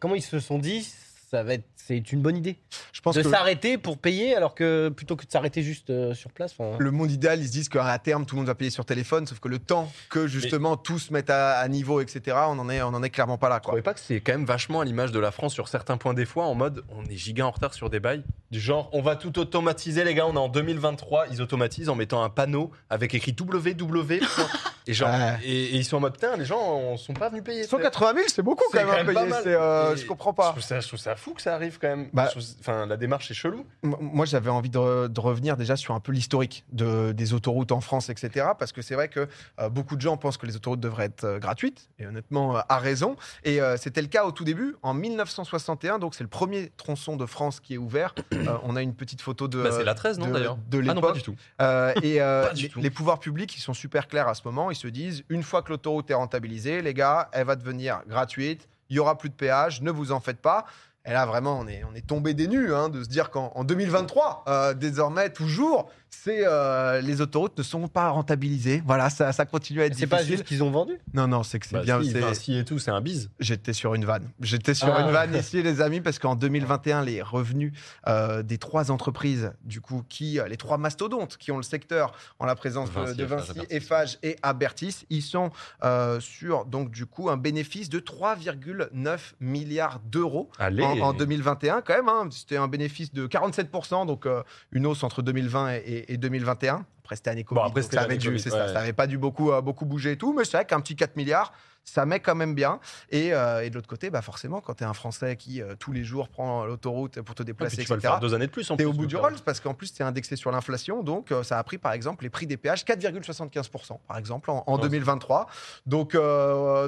comment 0.00 0.14
ils 0.16 0.22
se 0.22 0.40
sont 0.40 0.58
dit, 0.58 0.88
ça 1.30 1.42
va 1.44 1.54
être, 1.54 1.64
c'est 1.76 2.12
une 2.12 2.20
bonne 2.22 2.36
idée 2.36 2.58
Je 2.92 3.00
pense 3.00 3.14
de 3.14 3.22
que 3.22 3.30
s'arrêter 3.30 3.78
pour 3.78 3.98
payer, 3.98 4.34
alors 4.34 4.54
que 4.54 4.88
plutôt 4.88 5.14
que 5.16 5.24
de 5.24 5.30
s'arrêter 5.30 5.62
juste 5.62 5.90
euh, 5.90 6.12
sur 6.14 6.30
place. 6.32 6.54
le 6.78 6.90
monde 6.90 7.10
idéal, 7.12 7.40
ils 7.40 7.46
se 7.46 7.52
disent 7.52 7.68
qu'à 7.68 7.98
terme, 7.98 8.26
tout 8.26 8.34
le 8.34 8.40
monde 8.40 8.48
va 8.48 8.54
payer 8.56 8.70
sur 8.70 8.84
téléphone, 8.84 9.26
sauf 9.26 9.38
que 9.38 9.48
le 9.48 9.58
temps 9.60 9.90
que 10.08 10.26
justement 10.26 10.76
tous 10.76 10.98
se 10.98 11.12
mettent 11.12 11.30
à, 11.30 11.58
à 11.58 11.68
niveau, 11.68 12.00
etc., 12.00 12.36
on 12.48 12.58
en 12.58 12.68
est, 12.68 12.82
on 12.82 12.88
en 12.88 13.02
est 13.02 13.10
clairement 13.10 13.38
pas 13.38 13.48
là. 13.48 13.56
Vous 13.56 13.60
Quoi. 13.60 13.68
trouvez 13.72 13.82
pas 13.82 13.94
que 13.94 14.00
c'est 14.00 14.20
quand 14.20 14.32
même 14.32 14.44
vachement 14.44 14.80
à 14.80 14.84
l'image 14.84 15.12
de 15.12 15.20
la 15.20 15.30
France 15.30 15.52
sur 15.54 15.68
certains 15.68 15.96
points 15.96 16.14
des 16.14 16.26
fois 16.26 16.44
en 16.46 16.54
mode 16.54 16.82
on 16.90 17.04
est 17.04 17.16
giga 17.16 17.46
en 17.46 17.50
retard 17.50 17.74
sur 17.74 17.90
des 17.90 18.00
bails 18.00 18.22
du 18.50 18.58
genre 18.60 18.88
on 18.92 19.00
va 19.02 19.14
tout 19.16 19.38
automatiser 19.38 20.02
les 20.04 20.14
gars 20.14 20.26
on 20.26 20.34
est 20.34 20.38
en 20.38 20.48
2023 20.48 21.26
ils 21.30 21.40
automatisent 21.42 21.88
en 21.88 21.94
mettant 21.94 22.22
un 22.22 22.30
panneau 22.30 22.70
avec 22.88 23.14
écrit 23.14 23.34
www 23.38 24.20
et 24.86 24.92
genre 24.94 25.10
Ouais. 25.10 25.38
et, 25.44 25.64
et 25.64 25.76
ils 25.76 25.84
sont 25.84 25.98
en 25.98 26.00
mode 26.00 26.14
putain 26.14 26.36
les 26.36 26.44
gens 26.44 26.60
on 26.60 26.96
sont 26.96 27.12
pas 27.14 27.28
venus 27.28 27.44
payer 27.44 27.64
180 27.64 28.14
000, 28.14 28.24
c'est 28.28 28.42
beaucoup 28.42 28.64
quand 28.72 28.78
même, 28.78 28.88
à 28.88 28.98
quand 28.98 29.04
même 29.04 29.14
pas 29.30 29.42
payer, 29.42 29.54
euh, 29.56 29.94
je 29.96 30.06
comprends 30.06 30.30
je 30.32 30.36
pas. 30.36 30.50
trouve, 30.50 30.62
ça, 30.62 30.80
je 30.80 30.88
trouve 30.88 30.98
ça 31.00 31.14
fou 31.20 31.34
que 31.34 31.42
ça 31.42 31.54
arrive 31.54 31.78
quand 31.78 31.88
même 31.88 32.08
Bah- 32.12 32.30
enfin 32.60 32.86
la 32.86 32.96
démarche 32.96 33.30
est 33.30 33.34
chelou 33.34 33.64
Moi, 33.82 34.26
j'avais 34.26 34.50
envie 34.50 34.70
de, 34.70 35.06
de 35.08 35.20
revenir 35.20 35.56
déjà 35.56 35.76
sur 35.76 35.94
un 35.94 36.00
peu 36.00 36.12
l'historique 36.12 36.64
de, 36.72 37.12
des 37.12 37.34
autoroutes 37.34 37.72
en 37.72 37.80
France, 37.80 38.08
etc. 38.08 38.46
Parce 38.58 38.72
que 38.72 38.82
c'est 38.82 38.94
vrai 38.94 39.08
que 39.08 39.28
euh, 39.60 39.68
beaucoup 39.68 39.96
de 39.96 40.00
gens 40.00 40.16
pensent 40.16 40.36
que 40.38 40.46
les 40.46 40.56
autoroutes 40.56 40.80
devraient 40.80 41.04
être 41.06 41.24
euh, 41.24 41.38
gratuites, 41.38 41.88
et 41.98 42.06
honnêtement, 42.06 42.56
euh, 42.56 42.60
à 42.68 42.78
raison. 42.78 43.16
Et 43.44 43.60
euh, 43.60 43.76
c'était 43.76 44.02
le 44.02 44.08
cas 44.08 44.24
au 44.24 44.32
tout 44.32 44.44
début, 44.44 44.76
en 44.82 44.94
1961. 44.94 45.98
Donc, 45.98 46.14
c'est 46.14 46.24
le 46.24 46.28
premier 46.28 46.70
tronçon 46.76 47.16
de 47.16 47.26
France 47.26 47.60
qui 47.60 47.74
est 47.74 47.78
ouvert. 47.78 48.14
Euh, 48.32 48.56
on 48.64 48.76
a 48.76 48.82
une 48.82 48.94
petite 48.94 49.20
photo 49.20 49.48
de. 49.48 49.62
Bah, 49.62 49.70
c'est 49.72 49.84
la 49.84 49.94
13 49.94 50.18
non 50.18 50.26
de- 50.28 50.32
d'ailleurs? 50.32 50.56
de 50.68 50.78
ah 50.78 50.94
non 50.94 51.00
pas 51.00 51.12
l'époque. 51.12 51.14
du 51.16 51.22
tout 51.22 51.36
Euh, 51.60 51.92
et 52.02 52.20
euh, 52.20 52.46
Pas 52.48 52.54
du 52.54 52.62
les, 52.64 52.68
tout. 52.68 52.80
les 52.80 52.90
pouvoirs 52.90 53.18
publics, 53.20 53.54
ils 53.56 53.60
sont 53.60 53.74
super 53.74 54.08
clairs 54.08 54.28
à 54.28 54.34
ce 54.34 54.42
moment. 54.44 54.70
Ils 54.70 54.76
se 54.76 54.88
disent, 54.88 55.24
une 55.28 55.42
fois 55.42 55.62
que 55.62 55.70
l'autoroute 55.70 56.10
est 56.10 56.14
rentabilisée, 56.14 56.82
les 56.82 56.94
gars, 56.94 57.28
elle 57.32 57.46
va 57.46 57.56
devenir 57.56 58.00
gratuite. 58.08 58.68
Il 58.88 58.96
y 58.96 58.98
aura 58.98 59.16
plus 59.16 59.28
de 59.28 59.34
péage. 59.34 59.82
Ne 59.82 59.90
vous 59.92 60.10
en 60.10 60.18
faites 60.20 60.40
pas. 60.40 60.64
Et 61.06 61.12
là, 61.12 61.24
vraiment, 61.24 61.58
on 61.58 61.66
est, 61.66 61.82
on 61.90 61.94
est 61.94 62.06
tombé 62.06 62.34
des 62.34 62.46
nues 62.46 62.74
hein, 62.74 62.90
de 62.90 63.02
se 63.02 63.08
dire 63.08 63.30
qu'en 63.30 63.52
en 63.54 63.64
2023, 63.64 64.44
euh, 64.48 64.74
désormais, 64.74 65.30
toujours, 65.30 65.90
c'est 66.10 66.42
euh, 66.46 67.00
les 67.00 67.20
autoroutes 67.20 67.56
ne 67.56 67.62
sont 67.62 67.88
pas 67.88 68.08
rentabilisées. 68.10 68.82
Voilà, 68.84 69.08
ça, 69.10 69.32
ça 69.32 69.46
continue 69.46 69.80
à 69.80 69.86
être 69.86 69.94
C'est 69.94 70.06
pas 70.06 70.16
difficile. 70.16 70.36
juste 70.38 70.48
qu'ils 70.48 70.62
ont 70.62 70.70
vendu? 70.70 70.98
Non, 71.14 71.26
non, 71.28 71.42
c'est 71.42 71.58
que 71.58 71.66
c'est 71.66 71.76
Bah, 71.76 71.82
bien. 71.82 72.02
si, 72.02 72.10
c'est- 72.10 72.22
enfin, 72.22 72.34
si 72.34 72.58
et 72.58 72.64
tout 72.64 72.78
c'est 72.78 72.90
un 72.90 73.00
bise 73.00 73.30
J'étais 73.40 73.72
sur 73.72 73.94
une 73.94 74.04
vanne. 74.04 74.28
J'étais 74.40 74.74
sur 74.74 74.94
Ah. 74.94 75.02
une 75.02 75.10
vanne 75.12 75.34
ici, 75.34 75.62
les 75.62 75.80
amis, 75.80 76.00
parce 76.00 76.18
qu'en 76.18 76.34
2021, 76.36 77.02
les 77.04 77.22
revenus 77.22 77.72
euh, 78.08 78.42
des 78.42 78.58
trois 78.58 78.90
entreprises, 78.90 79.52
du 79.64 79.80
coup, 79.80 80.02
qui, 80.08 80.38
euh, 80.40 80.48
les 80.48 80.56
trois 80.56 80.78
mastodontes 80.78 81.36
qui 81.36 81.52
ont 81.52 81.56
le 81.56 81.62
secteur 81.62 82.12
en 82.38 82.44
la 82.46 82.54
présence 82.54 82.90
de- 82.90 82.94
Vinci, 83.00 83.14
de 83.16 83.22
Eiffage, 83.22 83.38
Vinci, 83.38 83.50
Abertis. 83.60 83.74
Eiffage 83.76 84.18
et 84.22 84.36
Abertis, 84.42 84.96
ils 85.10 85.22
sont 85.22 85.50
euh, 85.84 86.20
sur, 86.20 86.64
donc, 86.66 86.90
du 86.90 87.06
coup, 87.06 87.30
un 87.30 87.36
bénéfice 87.36 87.88
de 87.88 87.98
3,9 88.00 89.34
milliards 89.40 90.00
d'euros 90.04 90.50
en, 90.58 90.64
en 91.00 91.12
2021, 91.12 91.80
quand 91.82 91.94
même. 91.94 92.08
hein. 92.08 92.28
C'était 92.30 92.56
un 92.56 92.68
bénéfice 92.68 93.12
de 93.12 93.26
47%, 93.26 94.06
donc 94.06 94.26
euh, 94.26 94.42
une 94.72 94.86
hausse 94.86 95.02
entre 95.02 95.22
2020 95.22 95.70
et, 95.74 95.76
et- 95.86 95.99
et 96.08 96.16
2021. 96.16 96.84
Après, 97.10 97.16
c'était 97.16 97.30
année 97.30 97.42
Covid, 97.42 97.60
Bon, 97.60 97.66
après, 97.66 97.82
ça 97.82 97.88
avait 98.02 98.06
l'année 98.10 98.18
dû, 98.18 98.28
Covid, 98.28 98.40
c'est 98.40 98.50
ça, 98.50 98.66
ouais. 98.66 98.72
ça 98.72 98.78
avait 98.78 98.92
pas 98.92 99.08
dû 99.08 99.18
beaucoup, 99.18 99.50
euh, 99.50 99.60
beaucoup 99.60 99.84
bouger 99.84 100.12
et 100.12 100.16
tout, 100.16 100.32
mais 100.32 100.44
c'est 100.44 100.56
vrai 100.58 100.64
qu'un 100.64 100.80
petit 100.80 100.94
4 100.94 101.16
milliards, 101.16 101.52
ça 101.82 102.06
met 102.06 102.20
quand 102.20 102.36
même 102.36 102.54
bien. 102.54 102.78
Et, 103.10 103.34
euh, 103.34 103.64
et 103.64 103.70
de 103.70 103.74
l'autre 103.74 103.88
côté, 103.88 104.10
bah 104.10 104.22
forcément, 104.22 104.60
quand 104.60 104.74
tu 104.74 104.84
es 104.84 104.86
un 104.86 104.92
Français 104.92 105.34
qui 105.34 105.60
euh, 105.60 105.74
tous 105.76 105.90
les 105.90 106.04
jours 106.04 106.28
prend 106.28 106.64
l'autoroute 106.64 107.20
pour 107.22 107.34
te 107.34 107.42
puis 107.42 107.46
déplacer, 107.46 107.78
tu 107.78 107.88
vas 107.88 107.96
le 107.96 107.98
etc., 107.98 108.12
faire 108.12 108.20
deux 108.20 108.32
années 108.32 108.46
de 108.46 108.52
plus 108.52 108.70
en 108.70 108.76
plus 108.76 108.84
au 108.86 108.92
bout 108.92 109.06
du 109.06 109.16
rôle 109.16 109.34
parce 109.44 109.58
qu'en 109.58 109.74
plus 109.74 109.92
c'est 109.92 110.04
indexé 110.04 110.36
sur 110.36 110.52
l'inflation, 110.52 111.02
donc 111.02 111.34
ça 111.42 111.58
a 111.58 111.64
pris 111.64 111.78
par 111.78 111.92
exemple 111.92 112.22
les 112.22 112.30
prix 112.30 112.46
des 112.46 112.56
péages 112.56 112.84
4,75% 112.84 113.98
par 114.06 114.18
exemple 114.18 114.52
en, 114.52 114.62
en 114.68 114.76
Ouais. 114.76 114.82
2023. 114.82 115.48
Donc, 115.86 116.16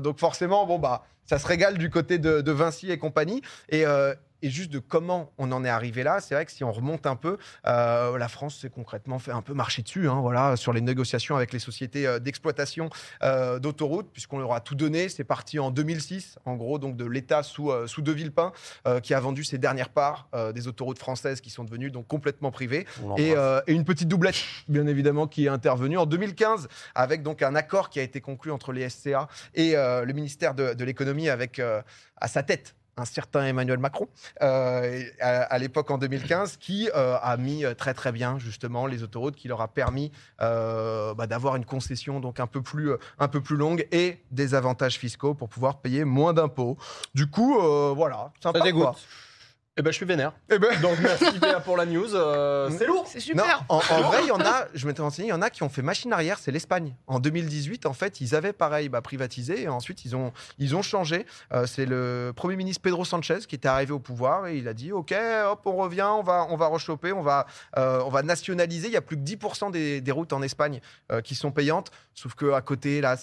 donc 0.02 0.18
forcément 0.20 0.66
bon 0.66 0.78
bah 0.78 1.02
ça 1.24 1.40
se 1.40 1.46
régale 1.48 1.78
du 1.78 1.90
côté 1.90 2.18
de, 2.18 2.40
de 2.42 2.52
Vinci 2.52 2.92
et 2.92 2.98
compagnie 2.98 3.42
et 3.70 3.84
et 4.42 4.50
juste 4.50 4.70
de 4.70 4.78
comment 4.80 5.32
on 5.38 5.52
en 5.52 5.64
est 5.64 5.68
arrivé 5.68 6.02
là, 6.02 6.20
c'est 6.20 6.34
vrai 6.34 6.44
que 6.44 6.52
si 6.52 6.64
on 6.64 6.72
remonte 6.72 7.06
un 7.06 7.16
peu, 7.16 7.38
euh, 7.66 8.18
la 8.18 8.28
France 8.28 8.58
s'est 8.58 8.70
concrètement 8.70 9.18
fait 9.18 9.30
un 9.30 9.40
peu 9.42 9.54
marcher 9.54 9.82
dessus. 9.82 10.08
Hein. 10.12 10.20
voilà, 10.20 10.56
sur 10.56 10.72
les 10.72 10.80
négociations 10.80 11.36
avec 11.36 11.52
les 11.52 11.58
sociétés 11.58 12.06
euh, 12.06 12.18
d'exploitation 12.18 12.90
euh, 13.22 13.58
d'autoroutes, 13.58 14.10
puisqu'on 14.12 14.38
leur 14.38 14.52
a 14.52 14.60
tout 14.60 14.74
donné. 14.74 15.08
C'est 15.08 15.24
parti 15.24 15.58
en 15.58 15.70
2006, 15.70 16.38
en 16.44 16.56
gros, 16.56 16.78
donc 16.78 16.96
de 16.96 17.04
l'État 17.04 17.42
sous, 17.42 17.70
euh, 17.70 17.86
sous 17.86 18.02
De 18.02 18.12
Villepin, 18.12 18.52
euh, 18.86 19.00
qui 19.00 19.14
a 19.14 19.20
vendu 19.20 19.44
ses 19.44 19.58
dernières 19.58 19.88
parts 19.88 20.28
des 20.54 20.68
autoroutes 20.68 20.98
françaises 20.98 21.40
qui 21.40 21.50
sont 21.50 21.64
devenues 21.64 21.90
donc 21.90 22.06
complètement 22.06 22.50
privées. 22.50 22.86
Et, 23.16 23.34
une 23.66 23.84
petite 23.84 24.08
doublette, 24.08 24.42
bien 24.68 24.86
évidemment, 24.86 25.26
qui 25.26 25.46
est 25.46 25.48
intervenue 25.48 25.98
en 25.98 26.06
2015 26.06 26.68
avec 26.94 27.22
donc 27.22 27.42
un 27.42 27.54
accord 27.54 27.90
qui 27.90 28.00
a 28.00 28.02
été 28.02 28.20
conclu 28.20 28.50
entre 28.50 28.72
les 28.72 28.88
SCA 28.88 29.28
et 29.54 29.72
le 29.72 30.12
ministère 30.12 30.54
de, 30.54 30.74
de 30.74 30.84
l'économie 30.84 31.28
avec 31.28 31.60
à 31.60 32.28
sa 32.28 32.42
tête 32.42 32.74
un 32.96 33.04
certain 33.04 33.44
Emmanuel 33.46 33.78
Macron 33.78 34.06
euh, 34.42 35.02
à, 35.20 35.42
à 35.42 35.58
l'époque 35.58 35.90
en 35.90 35.98
2015 35.98 36.56
qui 36.58 36.90
euh, 36.94 37.16
a 37.20 37.36
mis 37.36 37.64
euh, 37.64 37.74
très 37.74 37.94
très 37.94 38.12
bien 38.12 38.38
justement 38.38 38.86
les 38.86 39.02
autoroutes 39.02 39.34
qui 39.36 39.48
leur 39.48 39.60
a 39.62 39.68
permis 39.68 40.12
euh, 40.40 41.14
bah, 41.14 41.26
d'avoir 41.26 41.56
une 41.56 41.64
concession 41.64 42.20
donc 42.20 42.38
un 42.38 42.46
peu 42.46 42.60
plus 42.62 42.92
un 43.18 43.28
peu 43.28 43.40
plus 43.40 43.56
longue 43.56 43.86
et 43.92 44.20
des 44.30 44.54
avantages 44.54 44.98
fiscaux 44.98 45.34
pour 45.34 45.48
pouvoir 45.48 45.80
payer 45.80 46.04
moins 46.04 46.32
d'impôts. 46.34 46.76
Du 47.14 47.28
coup 47.28 47.58
voilà, 47.94 48.32
sympa 48.42 48.58
Ça 48.58 48.64
dégoûte. 48.64 48.82
quoi. 48.82 48.96
Eh 49.78 49.82
ben, 49.82 49.90
je 49.90 49.96
suis 49.96 50.04
vénère. 50.04 50.34
Eh 50.50 50.58
ben, 50.58 50.78
Donc, 50.82 50.98
merci 51.00 51.38
PA 51.40 51.58
pour 51.60 51.78
la 51.78 51.86
news. 51.86 52.14
euh, 52.14 52.68
c'est 52.76 52.86
lourd. 52.86 53.06
C'est 53.08 53.34
Non, 53.34 53.42
super. 53.44 53.64
en, 53.70 53.76
en 53.76 54.02
vrai, 54.02 54.18
il 54.22 54.26
y 54.28 54.30
en 54.30 54.40
a, 54.40 54.66
je 54.74 54.86
m'étais 54.86 55.00
renseigné, 55.00 55.28
il 55.28 55.30
y 55.30 55.34
en 55.34 55.40
a 55.40 55.48
qui 55.48 55.62
ont 55.62 55.70
fait 55.70 55.80
machine 55.80 56.12
arrière, 56.12 56.38
c'est 56.38 56.50
l'Espagne. 56.52 56.94
En 57.06 57.20
2018, 57.20 57.86
en 57.86 57.94
fait, 57.94 58.20
ils 58.20 58.34
avaient 58.34 58.52
pareil 58.52 58.90
bah, 58.90 59.00
privatisé 59.00 59.62
et 59.62 59.68
ensuite 59.68 60.04
ils 60.04 60.14
ont, 60.14 60.30
ils 60.58 60.76
ont 60.76 60.82
changé. 60.82 61.24
Euh, 61.54 61.66
c'est 61.66 61.86
le 61.86 62.32
Premier 62.36 62.56
ministre 62.56 62.82
Pedro 62.82 63.06
Sanchez 63.06 63.38
qui 63.48 63.54
était 63.54 63.68
arrivé 63.68 63.92
au 63.92 63.98
pouvoir 63.98 64.46
et 64.46 64.58
il 64.58 64.68
a 64.68 64.74
dit 64.74 64.92
Ok, 64.92 65.14
hop, 65.46 65.62
on 65.64 65.76
revient, 65.76 66.06
on 66.10 66.22
va, 66.22 66.46
on 66.50 66.56
va 66.56 66.66
rechoper, 66.66 67.12
on 67.14 67.22
va, 67.22 67.46
euh, 67.78 68.02
on 68.04 68.10
va 68.10 68.22
nationaliser. 68.22 68.88
Il 68.88 68.90
n'y 68.90 68.96
a 68.98 69.00
plus 69.02 69.16
que 69.16 69.22
10% 69.22 69.70
des, 69.70 70.02
des 70.02 70.12
routes 70.12 70.34
en 70.34 70.42
Espagne 70.42 70.82
euh, 71.10 71.22
qui 71.22 71.34
sont 71.34 71.50
payantes, 71.50 71.90
sauf 72.14 72.34
qu'à 72.34 72.60
côté, 72.60 73.00
là, 73.00 73.16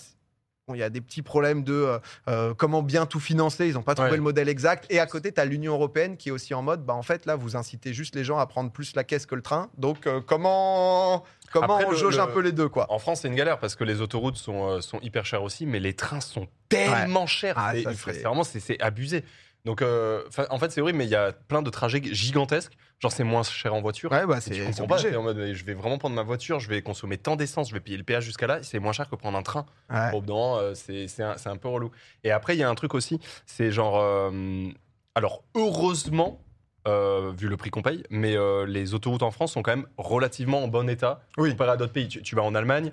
bon, 0.69 0.75
il 0.75 0.79
y 0.79 0.83
a 0.83 0.89
des 0.89 1.01
petits 1.01 1.21
problèmes 1.21 1.63
de 1.63 1.73
euh, 1.73 1.99
euh, 2.27 2.53
comment 2.55 2.81
bien 2.81 3.05
tout 3.05 3.19
financer. 3.19 3.67
Ils 3.67 3.73
n'ont 3.73 3.81
pas 3.81 3.95
trouvé 3.95 4.11
Ouais. 4.11 4.17
le 4.17 4.23
modèle 4.23 4.47
exact. 4.49 4.85
Et 4.89 4.99
à 4.99 5.05
côté, 5.07 5.31
tu 5.31 5.41
as 5.41 5.45
l'Union 5.45 5.73
européenne 5.73 6.15
qui 6.15 6.29
est 6.29 6.31
aussi 6.31 6.53
en 6.53 6.61
mode, 6.61 6.85
bah, 6.85 6.93
en 6.93 7.01
fait, 7.03 7.25
là, 7.25 7.35
vous 7.35 7.55
incitez 7.57 7.93
juste 7.93 8.15
les 8.15 8.23
gens 8.23 8.37
à 8.37 8.45
prendre 8.45 8.71
plus 8.71 8.95
la 8.95 9.03
caisse 9.03 9.25
que 9.25 9.35
le 9.35 9.41
train. 9.41 9.69
Donc, 9.77 10.07
euh, 10.07 10.21
comment, 10.25 11.23
comment 11.51 11.75
Après, 11.75 11.85
on 11.85 11.91
le- 11.91 11.97
jauge 11.97 12.15
le- 12.17 12.21
un 12.23 12.27
peu 12.27 12.39
les 12.41 12.51
deux, 12.51 12.69
quoi 12.69 12.85
En 12.89 12.99
France, 12.99 13.21
c'est 13.21 13.27
une 13.27 13.35
galère 13.35 13.59
parce 13.59 13.75
que 13.75 13.83
les 13.83 13.99
autoroutes 14.01 14.37
sont, 14.37 14.79
sont 14.81 14.99
hyper 15.01 15.25
chères 15.25 15.43
aussi, 15.43 15.65
mais 15.65 15.79
les 15.79 15.93
trains 15.93 16.21
sont 16.21 16.47
tellement 16.69 17.25
chers. 17.27 17.55
Ah, 17.57 17.73
c'est 17.73 18.21
vraiment 18.23 18.43
c'est 18.43 18.79
abusé. 18.81 19.23
Donc, 19.69 19.83
euh, 19.83 20.23
en 20.49 20.57
fait, 20.57 20.71
c'est 20.71 20.81
horrible, 20.81 20.97
mais 20.97 21.05
il 21.05 21.11
y 21.11 21.15
a 21.15 21.31
plein 21.31 21.61
de 21.61 21.69
trajets 21.69 22.01
gigantesques. 22.03 22.75
Genre, 22.97 23.11
c'est 23.11 23.23
moins 23.23 23.43
cher 23.43 23.75
en 23.75 23.81
voiture. 23.81 24.11
Ouais, 24.11 24.25
bah, 24.25 24.41
c'est 24.41 24.49
tu 24.55 24.65
comprends 24.65 24.87
pas, 24.87 25.15
en 25.15 25.21
mode, 25.21 25.37
mais 25.37 25.53
je 25.53 25.63
vais 25.63 25.75
vraiment 25.75 25.99
prendre 25.99 26.15
ma 26.15 26.23
voiture, 26.23 26.59
je 26.59 26.67
vais 26.69 26.81
consommer 26.81 27.19
tant 27.19 27.35
d'essence, 27.35 27.69
je 27.69 27.75
vais 27.75 27.79
payer 27.79 27.95
le 27.95 28.03
péage 28.03 28.23
jusqu'à 28.23 28.47
là, 28.47 28.63
c'est 28.63 28.79
moins 28.79 28.93
cher 28.93 29.07
que 29.07 29.15
prendre 29.15 29.37
un 29.37 29.43
train. 29.43 29.67
Ouais. 29.91 30.09
Euh, 30.27 30.73
c'est 30.73 31.21
un, 31.21 31.35
un 31.45 31.57
peu 31.57 31.67
relou. 31.67 31.91
Et 32.23 32.31
après, 32.31 32.55
il 32.55 32.59
y 32.59 32.63
a 32.63 32.69
un 32.69 32.73
truc 32.73 32.95
aussi, 32.95 33.19
c'est 33.45 33.69
genre. 33.71 33.99
euh, 34.01 34.69
alors, 35.13 35.43
heureusement, 35.53 36.41
euh, 36.87 37.31
vu 37.37 37.47
le 37.47 37.55
prix 37.55 37.69
qu'on 37.69 37.83
paye, 37.83 38.01
mais 38.09 38.35
euh, 38.35 38.65
les 38.65 38.95
autoroutes 38.95 39.21
en 39.21 39.29
France 39.29 39.51
sont 39.51 39.61
quand 39.61 39.75
même 39.75 39.85
relativement 39.97 40.63
en 40.63 40.67
bon 40.67 40.89
état 40.89 41.21
Oui. 41.37 41.51
comparé 41.51 41.69
à 41.73 41.77
d'autres 41.77 41.93
pays. 41.93 42.07
Tu, 42.07 42.23
tu 42.23 42.35
vas 42.35 42.41
en 42.41 42.55
Allemagne, 42.55 42.91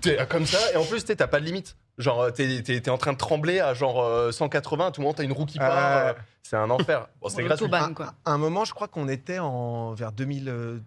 t'es 0.00 0.16
comme 0.26 0.46
ça, 0.46 0.72
et 0.72 0.76
en 0.76 0.84
plus, 0.86 1.04
t'as 1.04 1.26
pas 1.26 1.38
de 1.40 1.44
limite. 1.44 1.76
Genre, 1.98 2.20
euh, 2.22 2.30
t'es 2.30 2.62
t'es- 2.62 2.80
t'es 2.80 2.90
en 2.90 2.98
train 2.98 3.12
de 3.12 3.18
trembler 3.18 3.60
à 3.60 3.72
genre 3.74 4.02
euh, 4.02 4.32
180, 4.32 4.86
à 4.86 4.90
tout 4.90 5.00
le 5.00 5.04
moment, 5.04 5.14
t'as 5.14 5.22
une 5.24 5.32
roue 5.32 5.46
qui 5.46 5.58
part. 5.58 5.70
Ouais. 6.06 6.10
euh, 6.10 6.14
c'est 6.42 6.56
un 6.56 6.68
enfer. 6.70 7.06
Bon, 7.22 7.28
c'est 7.28 7.42
gratuit. 7.44 7.68
Quoi. 7.94 8.14
À 8.24 8.32
un 8.32 8.38
moment, 8.38 8.64
je 8.64 8.74
crois 8.74 8.88
qu'on 8.88 9.08
était 9.08 9.38
en 9.38 9.92
vers 9.94 10.10
2000, 10.12 10.48
euh, 10.48 10.78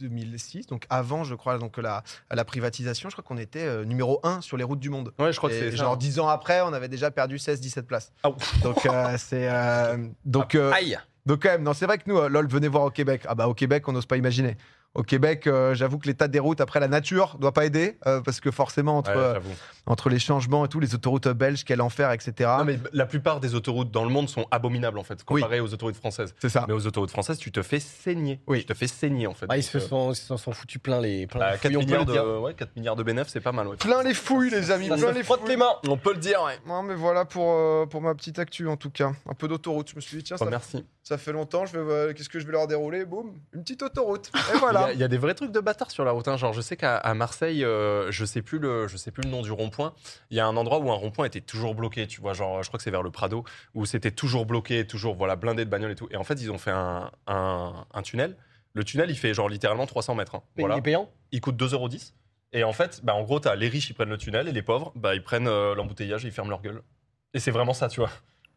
2006, 0.00 0.66
donc 0.66 0.86
avant, 0.90 1.22
je 1.24 1.34
crois, 1.34 1.56
donc 1.58 1.78
la, 1.78 2.02
la 2.30 2.44
privatisation, 2.44 3.08
je 3.10 3.14
crois 3.14 3.24
qu'on 3.24 3.38
était 3.38 3.64
euh, 3.64 3.84
numéro 3.84 4.20
1 4.24 4.40
sur 4.40 4.56
les 4.56 4.64
routes 4.64 4.80
du 4.80 4.90
monde. 4.90 5.12
Ouais, 5.18 5.32
je 5.32 5.38
crois 5.38 5.48
que 5.50 5.54
Et 5.54 5.60
c'est 5.60 5.70
ça. 5.70 5.84
genre 5.84 5.96
10 5.96 6.18
ans 6.18 6.28
après, 6.28 6.60
on 6.62 6.72
avait 6.72 6.88
déjà 6.88 7.10
perdu 7.10 7.36
16-17 7.36 7.82
places. 7.82 8.12
Ah. 8.24 8.30
Donc 8.62 8.84
euh, 8.86 9.14
c'est 9.18 9.48
euh, 9.48 9.96
donc 10.24 10.56
euh, 10.56 10.72
Aïe. 10.72 10.98
donc 11.26 11.42
quand 11.44 11.50
même 11.50 11.62
non 11.62 11.72
c'est 11.74 11.86
vrai 11.86 11.98
que 11.98 12.04
nous 12.06 12.18
euh, 12.18 12.28
lol 12.28 12.48
venez 12.48 12.66
voir 12.68 12.82
au 12.84 12.90
Québec 12.90 13.22
ah 13.28 13.34
bah 13.36 13.46
au 13.48 13.54
Québec 13.54 13.86
on 13.88 13.92
n'ose 13.92 14.04
pas 14.06 14.16
imaginer 14.16 14.56
au 14.94 15.02
Québec 15.02 15.46
euh, 15.46 15.74
j'avoue 15.74 15.98
que 15.98 16.06
l'état 16.06 16.28
des 16.28 16.38
routes 16.38 16.60
après 16.60 16.80
la 16.80 16.88
nature 16.88 17.36
doit 17.40 17.52
pas 17.52 17.64
aider 17.64 17.96
euh, 18.06 18.20
parce 18.20 18.40
que 18.40 18.50
forcément 18.50 18.98
entre 18.98 19.10
Ouais, 19.10 19.16
euh, 19.16 19.40
entre 19.86 20.08
les 20.08 20.18
changements 20.18 20.64
et 20.64 20.68
tout 20.68 20.80
les 20.80 20.94
autoroutes 20.94 21.28
belges 21.28 21.64
quel 21.64 21.80
enfer 21.80 22.10
etc 22.12 22.50
Non, 22.58 22.64
mais 22.64 22.78
la 22.92 23.06
plupart 23.06 23.40
des 23.40 23.54
autoroutes 23.54 23.90
dans 23.90 24.04
le 24.04 24.10
monde 24.10 24.28
sont 24.28 24.46
abominables 24.50 24.98
en 24.98 25.04
fait, 25.04 25.22
comparées 25.24 25.60
aux 25.60 25.72
autoroutes 25.72 25.96
françaises. 25.96 26.34
c'est 26.40 26.48
ça 26.48 26.64
Mais 26.68 26.74
aux 26.74 26.86
autoroutes 26.86 27.10
françaises, 27.10 27.38
tu 27.38 27.52
te 27.52 27.62
fais 27.62 27.80
saigner. 27.80 28.40
Oui. 28.46 28.60
Tu 28.60 28.66
te 28.66 28.74
fais 28.74 28.86
saigner 28.86 29.26
en 29.26 29.34
fait. 29.34 29.46
Ah, 29.48 29.56
ils 29.56 29.60
Donc, 29.62 29.70
se 29.70 29.78
euh, 29.78 29.80
sont, 29.80 30.12
ils 30.12 30.16
s'en 30.16 30.36
sont 30.36 30.52
foutus 30.52 30.80
plein 30.80 31.00
les. 31.00 31.26
Plein 31.26 31.40
bah, 31.40 31.52
les 31.52 31.58
4, 31.58 31.60
fouilles, 31.72 31.76
on 31.76 31.80
peut 31.80 31.86
milliards 31.86 32.24
de, 32.26 32.38
ouais, 32.38 32.54
4 32.54 32.76
milliards 32.76 32.96
de 32.96 33.02
bénéfices, 33.02 33.32
c'est 33.32 33.40
pas 33.40 33.52
mal. 33.52 33.68
Ouais. 33.68 33.76
plein 33.76 34.02
les 34.02 34.14
fouilles 34.14 34.50
les 34.50 34.70
amis 34.70 34.88
Ça 34.88 34.96
plein 34.96 35.08
se 35.10 35.14
les 35.14 35.22
frotte 35.22 35.40
fouilles 35.40 35.50
les 35.50 35.56
mains. 35.56 35.74
On 35.88 35.96
peut 35.96 36.12
le 36.14 36.18
dire, 36.20 36.42
ouais. 36.44 36.58
non 36.66 36.82
mais 36.82 36.94
voilà 36.94 37.24
pour 37.24 37.52
euh, 37.52 37.86
pour 37.86 38.00
ma 38.00 38.14
petite 38.14 38.38
actu 38.38 38.68
en 38.68 38.76
tout 38.76 38.90
cas 38.90 39.12
un 39.28 39.34
peu 39.34 39.48
d'autoroute 39.48 39.90
je 39.90 39.96
me 39.96 40.00
suis 40.00 40.16
dit 40.18 40.22
tiens 40.22 40.36
Oh, 40.40 40.44
ça, 40.44 40.50
merci. 40.50 40.84
ça 41.02 41.18
fait 41.18 41.32
longtemps 41.32 41.66
je 41.66 41.78
vais 41.78 41.92
euh, 41.92 42.12
qu'est-ce 42.12 42.28
que 42.28 42.38
je 42.40 42.46
vais 42.46 42.52
leur 42.52 42.66
dérouler? 42.66 43.04
Boum 43.04 43.32
une 43.52 43.62
petite 43.62 43.82
autoroute 43.82 44.30
et 44.54 44.58
voilà 44.58 44.83
il 44.92 44.98
y 44.98 45.04
a 45.04 45.08
des 45.08 45.18
vrais 45.18 45.34
trucs 45.34 45.52
de 45.52 45.60
bâtard 45.60 45.90
sur 45.90 46.04
la 46.04 46.10
route. 46.10 46.26
hein. 46.28 46.36
Genre, 46.36 46.52
je 46.52 46.60
sais 46.60 46.76
qu'à 46.76 47.00
Marseille, 47.14 47.64
euh, 47.64 48.10
je 48.10 48.24
sais 48.24 48.42
plus 48.42 48.58
le, 48.58 48.86
je 48.88 48.96
sais 48.96 49.10
plus 49.10 49.22
le 49.22 49.30
nom 49.30 49.42
du 49.42 49.50
rond-point. 49.52 49.94
Il 50.30 50.36
y 50.36 50.40
a 50.40 50.46
un 50.46 50.56
endroit 50.56 50.78
où 50.78 50.90
un 50.90 50.94
rond-point 50.94 51.24
était 51.26 51.40
toujours 51.40 51.74
bloqué. 51.74 52.06
Tu 52.06 52.20
vois, 52.20 52.32
genre, 52.34 52.62
je 52.62 52.68
crois 52.68 52.78
que 52.78 52.84
c'est 52.84 52.90
vers 52.90 53.02
le 53.02 53.10
Prado 53.10 53.44
où 53.74 53.86
c'était 53.86 54.10
toujours 54.10 54.46
bloqué, 54.46 54.86
toujours 54.86 55.14
voilà 55.14 55.36
blindé 55.36 55.64
de 55.64 55.70
bagnoles 55.70 55.92
et 55.92 55.96
tout. 55.96 56.08
Et 56.10 56.16
en 56.16 56.24
fait, 56.24 56.34
ils 56.40 56.50
ont 56.50 56.58
fait 56.58 56.70
un, 56.72 57.10
un, 57.26 57.86
un 57.92 58.02
tunnel. 58.02 58.36
Le 58.74 58.82
tunnel, 58.84 59.10
il 59.10 59.16
fait 59.16 59.34
genre 59.34 59.48
littéralement 59.48 59.86
300 59.86 60.14
mètres. 60.14 60.34
hein. 60.34 60.42
Voilà. 60.58 60.74
Il 60.74 60.78
est 60.78 60.82
payant? 60.82 61.10
Il 61.32 61.40
coûte 61.40 61.56
2,10€. 61.56 62.12
Et 62.52 62.64
en 62.64 62.72
fait, 62.72 63.00
bah, 63.04 63.14
en 63.14 63.22
gros, 63.22 63.40
t'as 63.40 63.54
les 63.56 63.68
riches, 63.68 63.90
ils 63.90 63.94
prennent 63.94 64.08
le 64.10 64.18
tunnel, 64.18 64.46
et 64.48 64.52
les 64.52 64.62
pauvres, 64.62 64.92
bah, 64.94 65.14
ils 65.14 65.22
prennent 65.22 65.48
euh, 65.48 65.74
l'embouteillage 65.74 66.24
et 66.24 66.28
ils 66.28 66.32
ferment 66.32 66.50
leur 66.50 66.62
gueule. 66.62 66.82
Et 67.34 67.40
c'est 67.40 67.50
vraiment 67.50 67.74
ça, 67.74 67.88
tu 67.88 68.00
vois. 68.00 68.10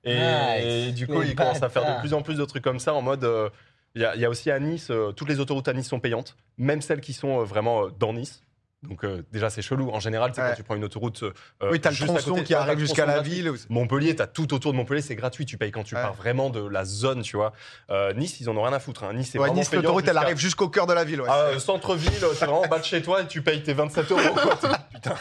Et, 0.03 0.13
Nice. 0.15 0.63
et 0.63 0.91
du 0.91 1.07
coup, 1.07 1.21
ils 1.23 1.35
commencent 1.35 1.63
à 1.63 1.69
faire 1.69 1.95
de 1.95 1.99
plus 1.99 2.13
en 2.13 2.21
plus 2.21 2.35
de 2.35 2.45
trucs 2.45 2.63
comme 2.63 2.79
ça, 2.79 2.93
en 2.93 3.01
mode... 3.01 3.23
euh, 3.23 3.49
Il 3.97 4.01
y, 4.01 4.05
a- 4.05 4.15
il 4.15 4.21
y 4.21 4.25
a 4.25 4.29
aussi 4.29 4.51
à 4.51 4.59
Nice, 4.59 4.89
euh, 4.91 5.11
toutes 5.11 5.27
les 5.29 5.39
autoroutes 5.39 5.67
à 5.67 5.73
Nice 5.73 5.87
sont 5.87 5.99
payantes, 5.99 6.35
même 6.57 6.81
celles 6.81 7.01
qui 7.01 7.13
sont 7.13 7.41
euh, 7.41 7.43
vraiment 7.43 7.85
euh, 7.85 7.89
dans 7.99 8.13
Nice. 8.13 8.43
Donc 8.83 9.03
euh, 9.03 9.23
déjà, 9.31 9.49
c'est 9.49 9.63
chelou. 9.63 9.89
En 9.89 9.99
général, 9.99 10.33
c'est 10.35 10.41
Ouais. 10.41 10.49
quand 10.49 10.55
tu 10.55 10.61
prends 10.63 10.75
une 10.75 10.83
autoroute... 10.83 11.23
euh, 11.23 11.31
oui 11.71 11.79
t'as 11.81 11.89
le 11.89 11.95
juste 11.95 12.11
à 12.11 12.13
tronçon 12.17 12.29
côté, 12.35 12.43
qui 12.43 12.53
arrive 12.53 12.77
jusqu'à 12.77 13.07
la 13.07 13.15
gratuit. 13.15 13.31
ville 13.31 13.51
Montpellier, 13.69 14.15
t'as 14.15 14.27
tout 14.27 14.53
autour 14.53 14.71
de 14.71 14.77
Montpellier, 14.77 15.01
c'est 15.01 15.15
gratuit. 15.15 15.47
Tu 15.47 15.57
payes 15.57 15.71
quand 15.71 15.81
tu 15.83 15.95
Ouais. 15.95 16.01
pars 16.03 16.13
vraiment 16.13 16.51
de 16.51 16.63
la 16.63 16.85
zone, 16.85 17.23
tu 17.23 17.37
vois. 17.37 17.53
Euh, 17.89 18.13
nice, 18.13 18.39
ils 18.39 18.47
en 18.51 18.55
ont 18.55 18.61
rien 18.61 18.73
à 18.73 18.79
foutre. 18.79 19.03
hein. 19.03 19.13
Nice, 19.13 19.29
c'est 19.31 19.39
ouais, 19.39 19.49
Nice 19.49 19.73
l'autoroute 19.73 20.07
elle 20.07 20.15
arrive 20.17 20.37
jusqu'au 20.37 20.69
cœur 20.69 20.85
de 20.85 20.93
la 20.93 21.03
ville 21.05 21.23
ah, 21.27 21.57
centre-ville, 21.57 22.11
c'est 22.19 22.45
vraiment 22.45 22.61
en 22.61 22.67
bas 22.67 22.77
de 22.77 22.85
chez 22.85 23.01
toi 23.01 23.23
et 23.23 23.27
tu 23.27 23.41
payes 23.41 23.63
tes 23.63 23.73
27 23.73 24.11
euros. 24.11 24.21
quoi. 24.35 24.55
Putain. 24.93 25.15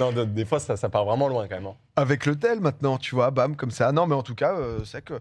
Non, 0.00 0.10
de- 0.10 0.24
des 0.24 0.44
fois, 0.44 0.58
ça, 0.58 0.76
ça 0.76 0.88
part 0.88 1.04
vraiment 1.04 1.28
loin 1.28 1.46
quand 1.46 1.54
même. 1.54 1.66
hein. 1.66 1.76
avec 1.94 2.26
l'hôtel 2.26 2.58
maintenant, 2.58 2.98
tu 2.98 3.14
vois, 3.14 3.30
bam, 3.30 3.54
comme 3.54 3.70
ça. 3.70 3.92
Non, 3.92 4.08
mais 4.08 4.16
en 4.16 4.22
tout 4.24 4.34
cas, 4.34 4.56
c'est 4.84 5.02
que 5.04 5.14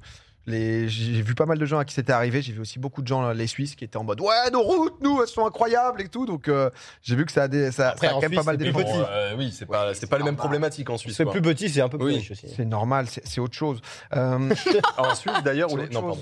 les... 0.48 0.90
j'ai 0.90 1.22
vu 1.22 1.36
pas 1.36 1.46
mal 1.46 1.58
de 1.60 1.66
gens 1.66 1.78
à 1.78 1.86
qui 1.86 1.94
c'était 1.94 2.14
arrivé. 2.14 2.42
J'ai 2.42 2.54
vu 2.54 2.62
aussi 2.62 2.80
beaucoup 2.80 3.02
de 3.02 3.08
gens, 3.08 3.22
là, 3.22 3.34
les 3.34 3.48
Suisses, 3.48 3.76
qui 3.76 3.84
étaient 3.84 3.98
en 3.98 4.04
mode 4.04 4.20
Ouais, 4.22 4.50
nos 4.52 4.62
routes, 4.64 4.96
nous, 5.02 5.22
elles 5.22 5.28
sont 5.28 5.46
incroyables 5.46 6.02
et 6.02 6.08
tout. 6.08 6.26
Donc, 6.26 6.48
euh, 6.48 6.70
j'ai 7.04 7.16
vu 7.16 7.26
que 7.26 7.32
ça 7.32 7.44
a, 7.44 7.48
des, 7.48 7.72
ça, 7.72 7.90
Après, 7.90 8.08
ça 8.08 8.12
a 8.14 8.16
quand 8.16 8.22
même 8.22 8.34
pas 8.36 8.44
mal 8.44 8.56
c'est 8.58 8.64
des 8.66 8.72
plus 8.72 8.84
Bon, 8.84 8.92
petit. 8.92 9.04
euh, 9.10 9.36
oui, 9.38 9.54
c'est 9.56 9.66
pas, 9.66 9.88
Ouais, 9.88 9.94
c'est 9.94 10.10
pas 10.10 10.18
les 10.18 10.24
mêmes 10.24 10.34
normal. 10.34 10.50
problématiques 10.50 10.90
en 10.90 10.98
Suisse. 10.98 11.16
C'est 11.16 11.26
plus 11.26 11.42
petit, 11.42 11.70
c'est 11.70 11.82
un 11.82 11.90
peu 11.90 11.98
plus 11.98 12.08
Oui. 12.08 12.16
riche 12.16 12.32
aussi. 12.32 12.48
C'est 12.56 12.66
normal, 12.66 13.06
c'est 13.10 13.26
c'est 13.28 13.40
autre 13.42 13.56
chose. 13.56 13.80
Euh, 14.16 14.50
En 14.98 15.14
Suisse 15.16 15.44
d'ailleurs, 15.44 15.72
où 15.72 15.78
c'est 15.78 15.88
les... 15.88 15.94
non, 15.94 16.02
pardon. 16.02 16.20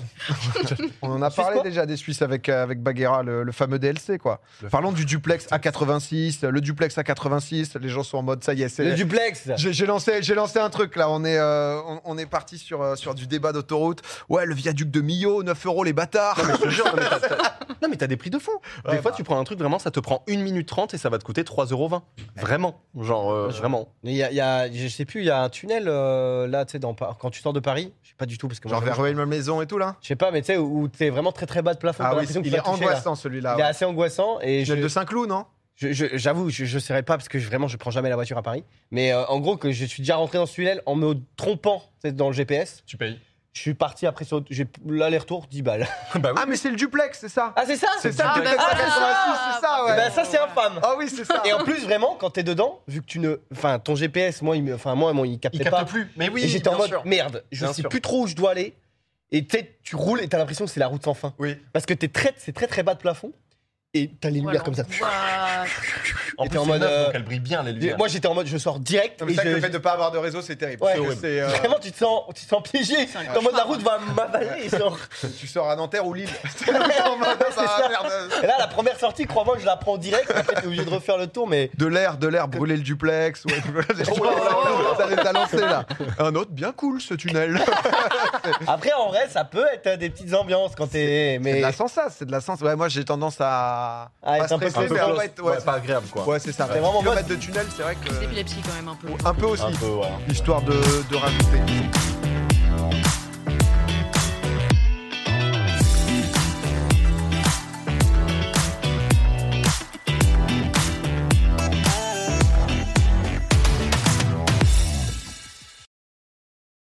on 1.02 1.10
en 1.10 1.22
a 1.22 1.30
Suisse, 1.30 1.44
parlé 1.46 1.62
déjà 1.62 1.86
des 1.86 1.96
Suisses 1.96 2.20
avec, 2.22 2.48
euh, 2.48 2.62
avec 2.62 2.82
Baguera, 2.82 3.22
le, 3.22 3.42
le 3.42 3.52
fameux 3.52 3.78
DLC, 3.78 4.18
quoi. 4.18 4.40
Le 4.62 4.68
Parlons 4.68 4.92
du 4.92 5.04
duplex 5.04 5.46
A86, 5.48 6.46
le 6.46 6.60
duplex 6.60 6.96
A86. 6.96 7.78
Les 7.78 7.88
gens 7.88 8.02
sont 8.02 8.18
en 8.18 8.22
mode 8.22 8.42
Ça 8.44 8.54
y 8.54 8.62
est, 8.62 8.68
c'est. 8.68 8.84
Le 8.84 8.94
duplex 8.94 9.50
J'ai 9.56 9.72
j'ai 9.72 9.86
lancé, 9.86 10.22
j'ai 10.22 10.34
lancé 10.34 10.58
un 10.58 10.70
truc 10.70 10.96
là. 10.96 11.08
On 11.10 11.24
est, 11.24 11.38
euh, 11.38 11.80
on, 11.86 12.00
on 12.04 12.18
est 12.18 12.26
parti 12.26 12.58
sur, 12.58 12.82
euh, 12.82 12.96
sur 12.96 13.14
du 13.14 13.26
débat 13.26 13.52
d'autoroute. 13.52 14.02
Ouais, 14.28 14.46
le 14.46 14.54
viaduc 14.54 14.90
de 14.90 15.00
Millau, 15.00 15.42
9 15.42 15.66
euros 15.66 15.84
les 15.84 15.92
bâtards. 15.92 16.38
Non, 16.38 16.44
mais 16.48 16.54
je 16.54 16.60
te 16.62 16.68
jure, 16.68 16.86
non, 16.86 16.92
mais 16.96 17.08
t'as- 17.08 17.20
t'as- 17.20 17.58
non, 17.82 17.88
mais 17.90 17.96
t'as 17.96 18.06
des 18.06 18.16
prix 18.16 18.30
de 18.30 18.38
fou. 18.38 18.50
Des 18.84 18.92
Ouais, 18.92 19.02
fois, 19.02 19.10
bah. 19.10 19.16
tu 19.16 19.24
prends 19.24 19.38
un 19.38 19.44
truc, 19.44 19.58
vraiment, 19.58 19.78
ça 19.78 19.90
te 19.90 20.00
prend 20.00 20.22
1 20.28 20.38
minute 20.42 20.66
30 20.68 20.94
et 20.94 20.98
ça 20.98 21.08
va 21.08 21.18
te 21.18 21.24
coûter 21.24 21.42
3,20 21.44 21.72
euros. 21.72 21.90
Vraiment. 22.36 22.80
Genre, 23.00 23.30
euh, 23.32 23.48
vraiment. 23.48 23.88
Mais 24.02 24.12
Il 24.12 24.16
y 24.16 24.22
a, 24.22 24.30
il 24.30 24.36
y 24.36 24.40
a- 24.40 24.70
je 24.72 24.88
sais 24.88 25.04
plus, 25.04 25.20
il 25.20 25.26
y 25.26 25.30
a 25.30 25.40
un 25.42 25.48
tunnel 25.48 25.84
euh, 25.88 26.46
là, 26.46 26.64
tu 26.64 26.72
sais, 26.72 26.78
dans 26.78 26.94
Par- 26.94 27.16
quand 27.18 27.30
tu 27.30 27.40
sors 27.40 27.52
de 27.52 27.60
Paris, 27.60 27.92
je 28.02 28.08
sais 28.10 28.14
pas 28.16 28.26
du 28.26 28.38
tout 28.38 28.48
parce 28.48 28.60
que 28.60 28.68
moi, 28.68 28.76
Genre 28.78 28.84
vers 28.84 28.96
Rueil 28.96 29.14
Maison 29.14 29.60
et 29.62 29.66
tout 29.66 29.78
là? 29.78 29.96
je 30.00 30.08
sais 30.08 30.16
pas, 30.16 30.30
mais 30.30 30.40
tu 30.40 30.46
sais 30.46 30.56
où, 30.56 30.82
où 30.82 30.88
t'es 30.88 31.10
vraiment 31.10 31.32
très 31.32 31.46
très 31.46 31.62
bas 31.62 31.74
de 31.74 31.78
plafond. 31.78 32.02
Ah 32.04 32.10
oui, 32.10 32.16
l'impression 32.20 32.40
que 32.42 32.46
il 32.46 32.50
tu 32.50 32.56
est 32.56 32.60
vas 32.60 32.64
toucher, 32.70 32.80
là. 32.84 32.86
angoissant 32.90 33.14
celui-là. 33.14 33.54
Il 33.56 33.60
est 33.60 33.62
ouais. 33.64 33.68
assez 33.68 33.84
angoissant 33.84 34.38
et 34.40 34.60
je, 34.64 34.72
Tunnel 34.72 34.82
de 34.84 34.88
Saint-Cloud, 34.88 35.28
non? 35.28 35.44
je- 35.74 35.92
je- 35.92 36.06
j'avoue, 36.16 36.48
je, 36.48 36.64
je 36.64 36.78
saurais 36.78 37.02
pas 37.02 37.16
parce 37.18 37.28
que 37.28 37.38
je- 37.38 37.46
vraiment 37.46 37.68
je 37.68 37.76
prends 37.76 37.90
jamais 37.90 38.08
la 38.08 38.14
voiture 38.16 38.38
à 38.38 38.42
Paris. 38.42 38.64
Mais 38.90 39.12
euh, 39.12 39.26
en 39.26 39.40
gros 39.40 39.56
que 39.58 39.72
je 39.72 39.84
suis 39.84 40.00
déjà 40.02 40.16
rentré 40.16 40.38
dans 40.38 40.46
ce 40.46 40.54
tunnel 40.54 40.80
en 40.86 40.94
me 40.94 41.14
trompant 41.36 41.80
tu 42.00 42.08
sais, 42.08 42.12
dans 42.12 42.28
le 42.28 42.32
GPS. 42.32 42.82
Tu 42.86 42.96
payes. 42.96 43.20
Je 43.56 43.62
suis 43.62 43.72
parti 43.72 44.06
après 44.06 44.26
sur 44.26 44.42
j'ai 44.50 44.66
l'aller-retour 44.86 45.46
10 45.50 45.62
balles. 45.62 45.88
bah 46.16 46.32
oui. 46.34 46.38
Ah, 46.38 46.44
mais 46.46 46.56
c'est 46.56 46.68
le 46.68 46.76
duplex, 46.76 47.18
c'est 47.18 47.30
ça? 47.30 47.54
Ah 47.56 47.62
c'est 47.64 47.76
ça? 47.76 47.88
C'est 48.02 48.12
ça, 48.12 48.32
Ah, 48.34 48.38
le 48.38 48.44
bah, 48.44 48.50
duplex 48.50 48.66
ah, 48.68 48.74
A86, 48.74 49.54
c'est 49.54 49.60
ça, 49.66 49.78
Eh 49.78 49.90
ouais. 49.90 49.96
ben, 49.96 50.10
ça 50.12 50.24
c'est 50.26 50.38
infâme. 50.38 50.78
Ah 50.82 50.94
oui, 50.98 51.08
c'est 51.08 51.24
ça. 51.24 51.42
Et 51.46 51.54
en 51.54 51.64
plus 51.64 51.82
vraiment 51.84 52.16
quand 52.20 52.28
t'es 52.28 52.42
dedans, 52.42 52.82
vu 52.86 53.00
que 53.00 53.06
tu 53.06 53.18
ne, 53.18 53.36
enfin 53.52 53.78
ton 53.78 53.94
GPS, 53.94 54.42
moi 54.42 54.58
il 54.58 54.62
me, 54.62 54.74
enfin 54.74 54.94
moi, 54.94 55.14
moi 55.14 55.26
il 55.26 55.38
captait 55.40 55.56
Il 55.56 55.64
pas. 55.70 55.78
capte 55.78 55.88
plus. 55.90 56.12
Mais 56.18 56.28
oui, 56.28 56.44
et 56.44 56.48
j'étais 56.48 56.68
en 56.68 56.76
mode 56.76 56.88
sûr. 56.88 57.02
merde, 57.06 57.44
je 57.50 57.64
Bien 57.64 57.72
sais 57.72 57.80
sûr. 57.80 57.88
plus 57.88 58.02
trop 58.02 58.24
où 58.24 58.26
je 58.26 58.34
dois 58.36 58.50
aller. 58.50 58.74
Et 59.32 59.46
tu 59.46 59.56
sais, 59.56 59.78
tu 59.82 59.96
roules 59.96 60.20
et 60.20 60.28
t'as 60.28 60.36
l'impression 60.36 60.66
que 60.66 60.70
c'est 60.70 60.78
la 60.80 60.88
route 60.88 61.02
sans 61.02 61.14
fin. 61.14 61.32
Oui. 61.38 61.56
Parce 61.72 61.86
que 61.86 61.94
t'es 61.94 62.08
très, 62.08 62.34
c'est 62.36 62.52
très 62.54 62.66
très 62.66 62.82
bas 62.82 62.92
de 62.92 62.98
plafond. 63.00 63.32
Et 63.96 64.10
t'as 64.20 64.30
les 64.30 64.40
lumières 64.40 64.62
comme 64.62 64.74
ça. 64.74 64.84
En 66.38 66.46
plus, 66.46 66.58
en 66.58 66.66
mode, 66.66 66.80
neuf, 66.82 66.90
euh, 66.90 67.04
donc 67.06 67.14
elle 67.14 67.22
brille 67.24 67.40
bien 67.40 67.62
les 67.62 67.72
lumières. 67.72 67.96
Moi 67.96 68.08
j'étais 68.08 68.28
en 68.28 68.34
mode 68.34 68.46
je 68.46 68.58
sors 68.58 68.78
direct. 68.78 69.20
Non, 69.20 69.26
mais 69.26 69.32
et 69.32 69.36
c'est 69.36 69.42
vrai 69.42 69.44
que 69.44 69.50
je- 69.50 69.54
le 69.56 69.60
fait 69.62 69.68
de 69.70 69.74
ne 69.78 69.82
pas 69.82 69.92
avoir 69.92 70.10
de 70.12 70.18
réseau, 70.18 70.42
c'est 70.42 70.56
terrible. 70.56 70.82
Ouais. 70.82 70.94
C'est 71.18 71.40
euh, 71.40 71.48
Vraiment, 71.48 71.78
tu 71.80 71.90
te 71.92 71.96
sens, 71.98 72.22
tu 72.34 72.44
te 72.44 72.48
sens 72.50 72.62
piégé. 72.62 72.94
En 73.36 73.40
mode 73.42 73.54
la 73.56 73.64
route 73.64 73.82
va 73.82 73.98
m'avaler. 74.14 74.68
genre- 74.68 74.98
tu 75.38 75.46
sors 75.46 75.70
à 75.70 75.76
Nanterre 75.76 76.06
ou 76.06 76.12
Lille. 76.14 76.28
En 77.06 77.16
mode, 77.16 77.38
c'est 77.50 77.54
ça. 77.64 77.88
merde. 77.88 78.12
Et 78.42 78.46
là, 78.46 78.56
la 78.58 78.66
première 78.66 78.98
sortie, 78.98 79.26
crois-moi, 79.26 79.56
je 79.60 79.64
la 79.66 79.76
prends 79.76 79.96
direct. 79.96 80.30
Après, 80.34 80.54
t'es 80.60 80.66
obligé 80.66 80.84
de 80.84 80.90
refaire 80.90 81.16
le 81.18 81.26
tour, 81.26 81.46
mais 81.48 81.70
De 81.76 81.86
l'air, 81.86 82.18
de 82.18 82.26
l'air, 82.28 82.48
brûler 82.48 82.76
le 82.76 82.82
duplex. 82.82 83.44
Ouais, 83.46 83.54
ça 84.96 85.06
les 85.06 85.18
a 85.18 85.32
lancés 85.32 85.56
là. 85.58 85.84
Un 86.18 86.34
autre 86.34 86.50
bien 86.50 86.72
cool 86.72 87.00
ce 87.00 87.14
tunnel. 87.14 87.60
après, 88.66 88.92
en 88.92 89.08
vrai, 89.08 89.28
ça 89.30 89.44
peut 89.44 89.64
être 89.72 89.98
des 89.98 90.10
petites 90.10 90.34
ambiances 90.34 90.72
quand 90.76 90.86
t'es. 90.90 91.40
C'est 91.42 91.54
de 91.56 91.60
la 91.62 91.72
sensation, 91.72 92.12
c'est 92.18 92.24
de 92.26 92.32
la 92.32 92.40
sens. 92.40 92.60
Ouais, 92.60 92.76
moi 92.76 92.88
j'ai 92.88 93.04
tendance 93.04 93.36
à. 93.40 94.10
Ah, 94.22 94.38
pas 94.38 94.44
être 94.44 94.52
un 94.52 94.58
peu 94.58 94.64
mais 94.66 94.70
à 95.00 95.06
pas 95.08 95.24
être- 95.24 95.42
Ouais, 95.42 95.50
Ouais, 95.56 95.60
pas 95.64 95.72
agréable 95.74 96.06
quoi. 96.10 96.24
ouais, 96.26 96.38
c'est 96.38 96.52
ça. 96.52 96.68
C'est 96.72 96.78
vraiment 96.78 97.00
Kilomètres 97.00 97.28
de 97.28 97.36
tunnel, 97.36 97.66
c'est 97.74 97.82
vrai 97.82 97.94
que. 97.96 98.12
C'est 98.12 98.20
d'épilepsie 98.20 98.60
quand 98.66 98.74
même 98.74 98.88
un 98.88 98.94
peu. 98.96 99.08
Un 99.28 99.34
peu 99.34 99.46
aussi. 99.46 99.62
Un 99.64 99.72
peu, 99.72 99.86
ouais. 99.86 100.08
Histoire 100.28 100.62
de, 100.62 100.72
de 100.72 101.16
rajouter. 101.16 101.60